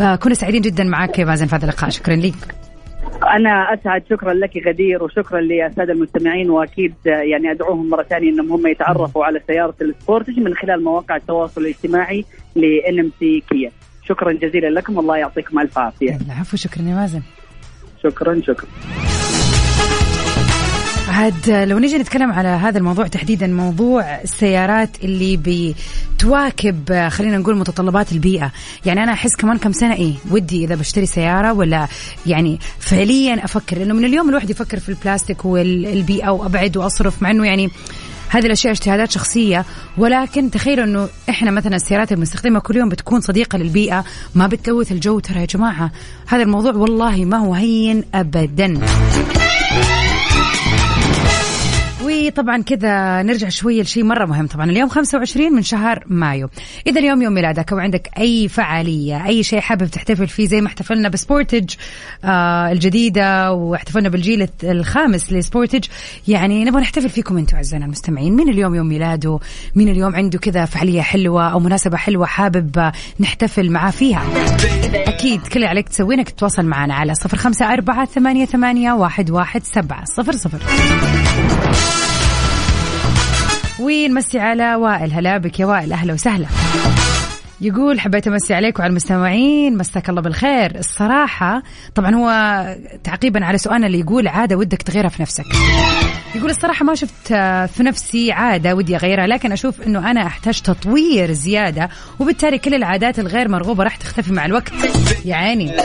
آه، 0.00 0.16
كنا 0.16 0.34
سعيدين 0.34 0.60
جدا 0.60 0.84
معك 0.84 1.18
يا 1.18 1.24
مازن 1.24 1.46
في 1.46 1.56
هذا 1.56 1.64
اللقاء 1.64 1.90
شكرا 1.90 2.16
لك 2.16 2.34
أنا 3.36 3.74
أسعد 3.74 4.02
شكرا 4.10 4.34
لك 4.34 4.66
غدير 4.66 5.02
وشكرا 5.02 5.40
للساده 5.40 5.92
المستمعين 5.92 6.50
وأكيد 6.50 6.94
يعني 7.06 7.50
أدعوهم 7.50 7.90
مرة 7.90 8.02
ثانية 8.02 8.30
إنهم 8.30 8.52
هم 8.52 8.66
يتعرفوا 8.66 9.24
على 9.24 9.40
سيارة 9.46 9.74
السبورتج 9.82 10.38
من 10.38 10.54
خلال 10.54 10.84
مواقع 10.84 11.16
التواصل 11.16 11.60
الاجتماعي 11.60 12.24
لإن 12.56 12.98
إم 12.98 13.10
سي 13.20 13.42
كيا. 13.50 13.70
شكرا 14.08 14.32
جزيلا 14.32 14.66
لكم 14.66 14.98
الله 14.98 15.16
يعطيكم 15.16 15.58
ألف 15.58 15.78
عافية. 15.78 16.18
العفو 16.26 16.56
شكرا 16.56 16.82
يا 16.82 16.94
مازن 16.94 17.22
شكرا 18.02 18.40
شكرا. 18.40 18.68
عاد 21.12 21.50
لو 21.50 21.78
نجي 21.78 21.98
نتكلم 21.98 22.32
على 22.32 22.48
هذا 22.48 22.78
الموضوع 22.78 23.06
تحديدا 23.06 23.46
موضوع 23.46 24.02
السيارات 24.02 24.90
اللي 25.04 25.36
بتواكب 26.16 27.08
خلينا 27.08 27.38
نقول 27.38 27.56
متطلبات 27.56 28.12
البيئة. 28.12 28.52
يعني 28.86 29.02
أنا 29.02 29.12
أحس 29.12 29.36
كمان 29.36 29.58
كم 29.58 29.72
سنة 29.72 29.94
إيه 29.94 30.14
ودي 30.30 30.64
إذا 30.64 30.74
بشتري 30.74 31.06
سيارة 31.06 31.52
ولا 31.52 31.88
يعني 32.26 32.58
فعليا 32.78 33.44
أفكر. 33.44 33.78
لأنه 33.78 33.94
من 33.94 34.04
اليوم 34.04 34.28
الواحد 34.28 34.50
يفكر 34.50 34.78
في 34.78 34.88
البلاستيك 34.88 35.44
والبيئة 35.44 36.30
وأبعد 36.30 36.76
وأصرف 36.76 37.22
مع 37.22 37.30
أنه 37.30 37.46
يعني 37.46 37.70
هذه 38.28 38.46
الأشياء 38.46 38.72
اجتهادات 38.72 39.10
شخصية. 39.10 39.64
ولكن 39.98 40.50
تخيلوا 40.50 40.84
إنه 40.84 41.08
إحنا 41.28 41.50
مثلا 41.50 41.76
السيارات 41.76 42.12
اللي 42.12 42.20
بنستخدمها 42.20 42.60
كل 42.60 42.76
يوم 42.76 42.88
بتكون 42.88 43.20
صديقة 43.20 43.58
للبيئة 43.58 44.04
ما 44.34 44.46
بتلوث 44.46 44.92
الجو. 44.92 45.18
ترى 45.18 45.40
يا 45.40 45.46
جماعة 45.46 45.92
هذا 46.26 46.42
الموضوع 46.42 46.72
والله 46.72 47.24
ما 47.24 47.36
هو 47.36 47.54
هين 47.54 48.04
ابدا. 48.14 48.80
طبعا 52.36 52.62
كذا 52.62 53.22
نرجع 53.22 53.48
شوية 53.48 53.82
لشيء 53.82 54.04
مرة 54.04 54.26
مهم. 54.26 54.46
طبعا 54.46 54.70
اليوم 54.70 54.88
25 54.88 55.52
من 55.52 55.62
شهر 55.62 56.04
مايو. 56.06 56.48
إذا 56.86 57.00
اليوم 57.00 57.22
يوم 57.22 57.32
ميلادك 57.34 57.72
أو 57.72 57.78
عندك 57.78 58.10
أي 58.18 58.48
فعالية 58.48 59.26
أي 59.26 59.42
شيء 59.42 59.60
حابب 59.60 59.86
تحتفل 59.86 60.28
فيه 60.28 60.46
زي 60.46 60.60
ما 60.60 60.66
احتفلنا 60.66 61.08
بسبورتج 61.08 61.74
آه 62.24 62.72
الجديدة 62.72 63.52
واحتفلنا 63.52 64.08
بالجيل 64.08 64.48
الخامس 64.64 65.32
لسبورتج. 65.32 65.84
يعني 66.28 66.64
نبغى 66.64 66.80
نحتفل 66.80 67.08
فيكم 67.08 67.38
أنتم 67.38 67.56
أعزائنا 67.56 67.84
المستمعين. 67.86 68.36
مين 68.36 68.48
اليوم 68.48 68.74
يوم 68.74 68.86
ميلاده؟ 68.86 69.38
مين 69.74 69.88
اليوم 69.88 70.16
عنده 70.16 70.38
كذا 70.38 70.64
فعالية 70.64 71.02
حلوة 71.02 71.52
أو 71.52 71.60
مناسبة 71.60 71.96
حلوة 71.96 72.26
حابب 72.26 72.92
نحتفل 73.20 73.70
معاه 73.70 73.90
فيها؟ 73.90 74.22
أكيد 74.94 75.40
كل 75.46 75.54
اللي 75.56 75.66
عليك 75.66 75.88
تسويه 75.88 76.16
إنك 76.16 76.30
تتواصل 76.30 76.64
معنا 76.66 76.94
على 76.94 77.12
054 77.34 78.06
88 78.06 78.98
117 78.98 79.60
00 80.22 80.58
وين؟ 83.82 84.14
مسي 84.14 84.38
على 84.38 84.74
وائل. 84.74 85.12
هلا 85.12 85.38
بك 85.38 85.60
يا 85.60 85.66
وائل. 85.66 85.92
أهلا 85.92 86.12
وسهلا. 86.12 86.46
يقول 87.62 88.00
حبيت 88.00 88.28
أمسي 88.28 88.54
عليك 88.54 88.78
وعلى 88.78 88.90
المستمعين 88.90 89.76
مساك 89.76 90.08
الله 90.08 90.20
بالخير. 90.20 90.78
الصراحة 90.78 91.62
طبعا 91.94 92.14
هو 92.14 92.66
تعقيبا 93.04 93.44
على 93.44 93.58
سؤالنا 93.58 93.86
اللي 93.86 94.00
يقول 94.00 94.28
عادة 94.28 94.56
ودك 94.56 94.82
تغيرها 94.82 95.08
في 95.08 95.22
نفسك. 95.22 95.44
يقول 96.34 96.50
الصراحة 96.50 96.84
ما 96.84 96.94
شفت 96.94 97.32
آه، 97.32 97.66
في 97.66 97.82
نفسي 97.82 98.32
عادة 98.32 98.74
ودي 98.74 98.96
أغيرها 98.96 99.26
لكن 99.26 99.52
أشوف 99.52 99.82
أنه 99.86 100.10
أنا 100.10 100.26
أحتاج 100.26 100.60
تطوير 100.60 101.32
زيادة 101.32 101.88
وبالتالي 102.20 102.58
كل 102.58 102.74
العادات 102.74 103.18
الغير 103.18 103.48
مرغوبة 103.48 103.84
راح 103.84 103.96
تختفي 103.96 104.32
مع 104.32 104.46
الوقت. 104.46 104.72
يا 105.24 105.34
عيني 105.36 105.76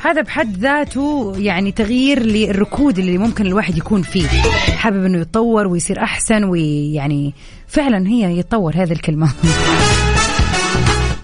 هذا 0.00 0.22
بحد 0.22 0.56
ذاته 0.56 1.34
يعني 1.38 1.72
تغيير 1.72 2.22
للركود 2.22 2.98
اللي 2.98 3.18
ممكن 3.18 3.46
الواحد 3.46 3.78
يكون 3.78 4.02
فيه. 4.02 4.28
حابب 4.76 5.04
إنه 5.04 5.18
يتطور 5.18 5.66
ويصير 5.66 6.02
أحسن 6.02 6.44
ويعني 6.44 7.34
فعلا 7.66 8.08
هي 8.08 8.38
يتطور 8.38 8.72
هذه 8.76 8.92
الكلمة. 8.92 9.28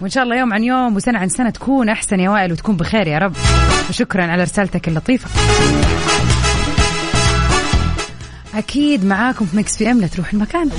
وإن 0.01 0.09
شاء 0.09 0.23
الله 0.23 0.35
يوم 0.35 0.53
عن 0.53 0.63
يوم 0.63 0.95
وسنة 0.95 1.19
عن 1.19 1.29
سنة 1.29 1.49
تكون 1.49 1.89
أحسن 1.89 2.19
يا 2.19 2.29
وائل 2.29 2.51
وتكون 2.51 2.77
بخير 2.77 3.07
يا 3.07 3.17
رب. 3.17 3.33
وشكرا 3.89 4.25
على 4.25 4.43
رسالتك 4.43 4.87
اللطيفة. 4.87 5.29
أكيد 8.55 9.05
معاكم 9.05 9.45
في 9.45 9.57
مكس 9.57 9.77
في 9.77 9.91
أم 9.91 10.01
لا 10.01 10.07
تروح 10.07 10.33
المكان. 10.33 10.69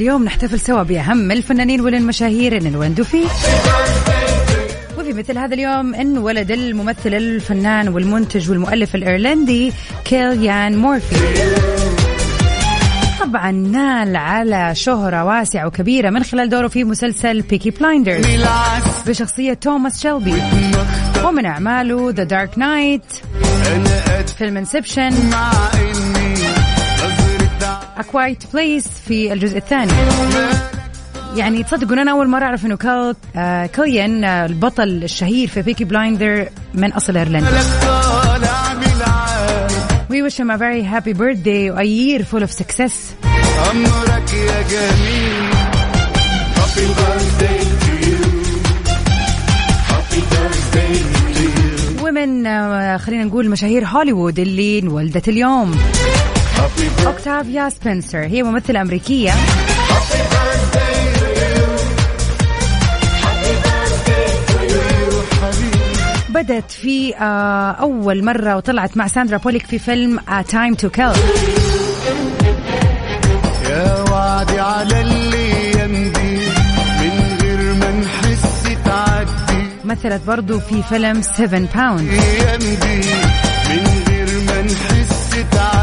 اليوم 0.00 0.24
نحتفل 0.24 0.60
سوا 0.60 0.82
بأهم 0.82 1.30
الفنانين 1.30 1.80
والمشاهير 1.80 2.56
اللي 2.56 2.68
انولدوا 2.68 3.04
فيه. 3.04 3.26
وفي 4.98 5.12
مثل 5.12 5.38
هذا 5.38 5.54
اليوم 5.54 5.94
انولد 5.94 6.50
الممثل 6.50 7.14
الفنان 7.14 7.88
والمنتج 7.88 8.50
والمؤلف 8.50 8.94
الإيرلندي 8.94 9.72
كيليان 10.04 10.76
مورفي. 10.76 11.16
طبعا 13.20 13.50
نال 13.50 14.16
على 14.16 14.74
شهرة 14.74 15.24
واسعة 15.24 15.66
وكبيرة 15.66 16.10
من 16.10 16.22
خلال 16.22 16.48
دوره 16.48 16.68
في 16.68 16.84
مسلسل 16.84 17.40
Peaky 17.40 17.70
Blinders 17.70 18.26
بشخصية 19.06 19.54
توماس 19.54 20.02
شيلبي. 20.02 20.42
ومن 21.24 21.46
أعماله 21.46 22.10
The 22.10 22.24
Dark 22.24 22.58
Knight 22.58 23.02
فيلم 24.38 24.56
Inception 24.56 25.10
Quiet 28.02 28.44
Place 28.52 28.88
في 29.08 29.32
الجزء 29.32 29.56
الثاني. 29.56 29.92
يعني 31.36 31.62
تصدقون 31.62 31.98
أنا 31.98 32.10
أول 32.10 32.28
مرة 32.28 32.44
أعرف 32.44 32.66
إنه 32.66 32.76
كال 32.76 33.14
آه 33.36 33.66
آه 33.66 34.46
البطل 34.46 34.88
الشهير 35.04 35.48
في 35.48 35.62
Peaky 35.62 35.84
Blinders 35.84 36.48
من 36.74 36.92
أصل 36.92 37.16
ايرلندي 37.16 37.46
We 40.10 40.22
wish 40.22 40.38
him 40.40 40.50
a 40.50 40.58
very 40.58 40.82
happy 40.82 41.12
birthday 41.12 41.68
a 41.68 41.84
year 41.84 42.24
full 42.24 42.42
of 42.42 42.50
success. 42.50 42.94
أمرك 43.70 44.32
يا 44.34 44.62
جميل 44.62 45.50
ومن 52.02 52.44
خلينا 52.98 53.24
نقول 53.24 53.50
مشاهير 53.50 53.84
هوليوود 53.86 54.38
اللي 54.38 54.78
انولدت 54.78 55.28
اليوم. 55.28 55.78
اوكتافيا 57.06 57.68
سبنسر 57.68 58.18
هي 58.18 58.42
ممثلة 58.42 58.80
أمريكية. 58.80 59.32
بدت 66.28 66.70
في 66.70 67.14
آه، 67.16 67.70
أول 67.70 68.24
مرة 68.24 68.56
وطلعت 68.56 68.96
مع 68.96 69.06
ساندرا 69.06 69.36
بوليك 69.38 69.66
في 69.66 69.78
فيلم 69.78 70.18
A 70.18 70.42
Time 70.52 70.76
to 70.82 70.88
Kill. 70.98 71.18
يا 73.70 74.04
وعدي 74.10 74.60
على 74.60 75.00
الأيام 75.00 75.92
دي 76.12 76.38
من 77.00 77.38
غير 77.42 77.74
ما 77.74 77.90
نحس 77.90 78.62
تعدي. 78.84 79.66
مثلت 79.84 80.22
برضو 80.26 80.60
في 80.60 80.82
فيلم 80.82 81.22
7 81.22 81.60
Pounds 81.74 82.00
الأيام 82.00 82.58
دي 82.60 83.00
من 83.70 84.04
غير 84.08 84.28
ما 84.46 84.62
نحس 84.62 85.30
تعدي. 85.52 85.79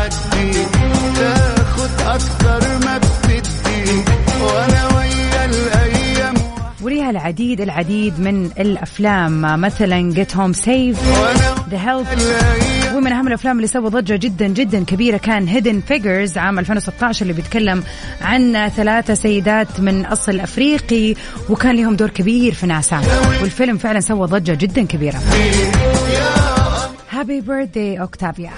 أكتر 2.17 2.85
ما 2.85 2.97
بتدي 2.97 4.03
وأنا 4.41 4.97
ويا 4.97 5.45
الأيام. 5.45 6.33
وليها 6.81 7.09
العديد 7.09 7.61
العديد 7.61 8.19
من 8.19 8.45
الأفلام 8.45 9.61
مثلا 9.61 10.13
Get 10.15 10.31
Home 10.35 10.57
Safe 10.65 10.97
وأنا 11.19 11.55
The 11.69 11.85
Help. 11.87 12.13
الأيام. 12.13 12.95
ومن 12.95 13.11
أهم 13.11 13.27
الأفلام 13.27 13.55
اللي 13.55 13.67
سوى 13.67 13.89
ضجة 13.89 14.15
جدا 14.15 14.47
جدا 14.47 14.83
كبيرة 14.83 15.17
كان 15.17 15.47
هيدن 15.47 15.81
فيجرز 15.87 16.37
عام 16.37 16.59
2016 16.59 17.21
اللي 17.21 17.33
بيتكلم 17.33 17.83
عن 18.21 18.69
ثلاثة 18.75 19.13
سيدات 19.13 19.79
من 19.79 20.05
أصل 20.05 20.39
أفريقي 20.39 21.15
وكان 21.49 21.75
لهم 21.75 21.95
دور 21.95 22.09
كبير 22.09 22.53
في 22.53 22.65
ناسا. 22.67 23.01
والفيلم 23.41 23.77
فعلا 23.77 23.99
سوى 23.99 24.27
ضجة 24.27 24.53
جدا 24.53 24.85
كبيرة. 24.85 25.19
Happy 27.11 27.41
birthday 27.41 28.01
أوكتافيا. 28.01 28.49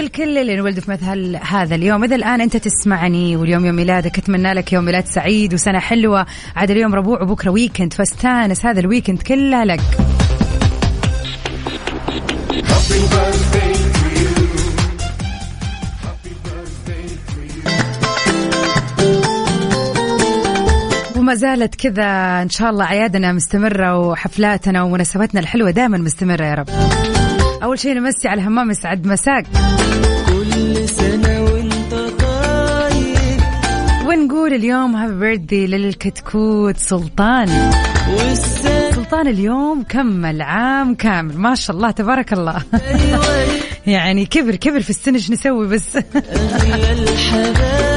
والكل 0.00 0.38
اللي 0.38 0.54
انولد 0.54 0.78
في 0.78 0.90
مثل 0.90 1.38
هذا 1.42 1.74
اليوم. 1.74 2.04
إذا 2.04 2.16
الآن 2.16 2.40
أنت 2.40 2.56
تسمعني 2.56 3.36
واليوم 3.36 3.66
يوم 3.66 3.76
ميلادك 3.76 4.18
أتمنى 4.18 4.52
لك 4.52 4.72
يوم 4.72 4.84
ميلاد 4.84 5.06
سعيد 5.06 5.54
وسنة 5.54 5.78
حلوة. 5.78 6.26
عاد 6.56 6.70
اليوم 6.70 6.94
ربوع 6.94 7.22
وبكرة 7.22 7.50
weekend 7.50 7.92
فاستانس 7.92 8.66
هذا 8.66 8.80
ال 8.80 8.85
weekend 8.85 9.22
كله 9.22 9.64
لك. 9.64 9.80
وما 21.16 21.34
زالت 21.34 21.74
كذا 21.74 22.42
إن 22.42 22.48
شاء 22.48 22.70
الله 22.70 22.84
أعيادنا 22.84 23.32
مستمرة 23.32 23.98
وحفلاتنا 23.98 24.82
ومناسباتنا 24.82 25.40
الحلوة 25.40 25.70
دائما 25.70 25.98
مستمرة 25.98 26.44
يا 26.44 26.54
رب. 26.54 26.68
أول 27.62 27.78
شيء 27.78 27.94
نمسي 27.94 28.28
على 28.28 28.42
همام 28.42 28.70
يسعد 28.70 29.06
مساك. 29.06 29.46
كل 30.26 30.88
سنة 30.88 31.42
وانت 31.42 31.94
طيب 31.94 33.40
ونقول 34.06 34.54
اليوم 34.54 34.96
هابي 34.96 35.14
بيرثدي 35.14 35.66
للكتكوت 35.66 36.76
سلطان. 36.76 37.70
سلطان 38.94 39.26
اليوم 39.26 39.82
كمل 39.82 40.42
عام 40.42 40.94
كامل. 40.94 41.36
ما 41.36 41.54
شاء 41.54 41.76
الله 41.76 41.90
تبارك 41.90 42.32
الله. 42.32 42.62
يعني 43.86 44.26
كبر 44.26 44.56
كبر 44.56 44.80
في 44.80 44.90
السن 44.90 45.14
إيش 45.14 45.30
نسوي 45.30 45.66
بس؟ 45.66 45.98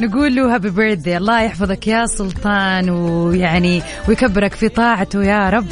نقول 0.00 0.36
له 0.36 0.54
هابي 0.54 0.70
بيرثدي 0.70 1.16
الله 1.16 1.42
يحفظك 1.42 1.86
يا 1.86 2.06
سلطان 2.06 2.90
ويعني 2.90 3.82
ويكبرك 4.08 4.54
في 4.54 4.68
طاعته 4.68 5.22
يا 5.24 5.50
رب 5.50 5.66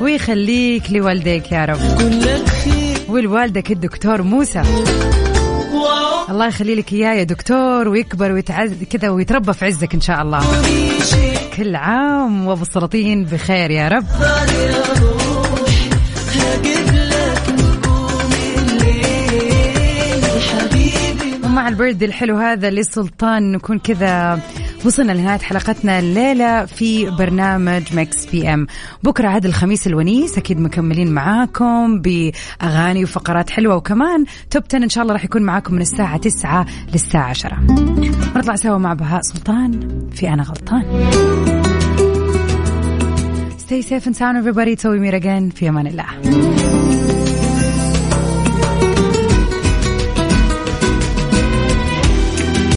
ويخليك 0.00 0.92
لوالديك 0.92 1.52
يا 1.52 1.64
رب. 1.64 1.78
ولوالدك 3.08 3.70
الدكتور 3.70 4.22
موسى. 4.22 4.62
الله 6.30 6.46
يخلي 6.46 6.74
لك 6.74 6.92
إياه 6.92 7.14
يا 7.14 7.22
دكتور 7.22 7.88
ويكبر 7.88 8.32
ويتعز 8.32 8.72
كذا 8.90 9.08
ويتربى 9.08 9.52
في 9.52 9.64
عزك 9.64 9.94
إن 9.94 10.00
شاء 10.00 10.22
الله. 10.22 10.40
كل 11.56 11.76
عام 11.76 12.46
وأبو 12.46 12.62
السلاطين 12.62 13.24
بخير 13.24 13.70
يا 13.70 13.88
رب. 13.88 14.04
ومع 21.66 21.74
البرد 21.74 22.02
الحلو 22.02 22.36
هذا 22.36 22.70
لسلطان. 22.70 23.52
نكون 23.52 23.78
كذا 23.78 24.40
وصلنا 24.84 25.12
لنهاية 25.12 25.38
حلقتنا 25.38 25.98
الليلة 25.98 26.64
في 26.64 27.10
برنامج 27.10 27.82
مكس 27.94 28.26
بي 28.26 28.54
إم. 28.54 28.66
بكرة 29.02 29.28
عاد 29.28 29.46
الخميس 29.46 29.86
الونيس 29.86 30.38
أكيد 30.38 30.60
مكملين 30.60 31.12
معاكم 31.12 32.00
بأغاني 32.00 33.04
وفقرات 33.04 33.50
حلوة 33.50 33.76
وكمان 33.76 34.24
top 34.50 34.62
10 34.68 34.78
إن 34.84 34.88
شاء 34.88 35.02
الله 35.02 35.12
راح 35.14 35.24
يكون 35.24 35.42
معاكم 35.42 35.74
من 35.74 35.80
الساعة 35.80 36.16
9 36.16 36.66
للساعة 36.92 37.28
10 37.28 37.56
نطلع 38.36 38.56
سوا 38.56 38.78
مع 38.78 38.92
بهاء 38.92 39.20
سلطان 39.22 39.88
في 40.12 40.28
أنا 40.28 40.42
غلطان. 40.42 41.10
Stay 43.66 43.82
safe 43.82 44.06
and 44.06 44.16
sound 44.16 44.36
everybody. 44.42 44.76
Till 44.76 44.92
we 44.92 45.00
meet 45.00 45.14
again. 45.22 45.54
في 45.54 45.68
أمان 45.68 45.86
الله. 45.86 47.05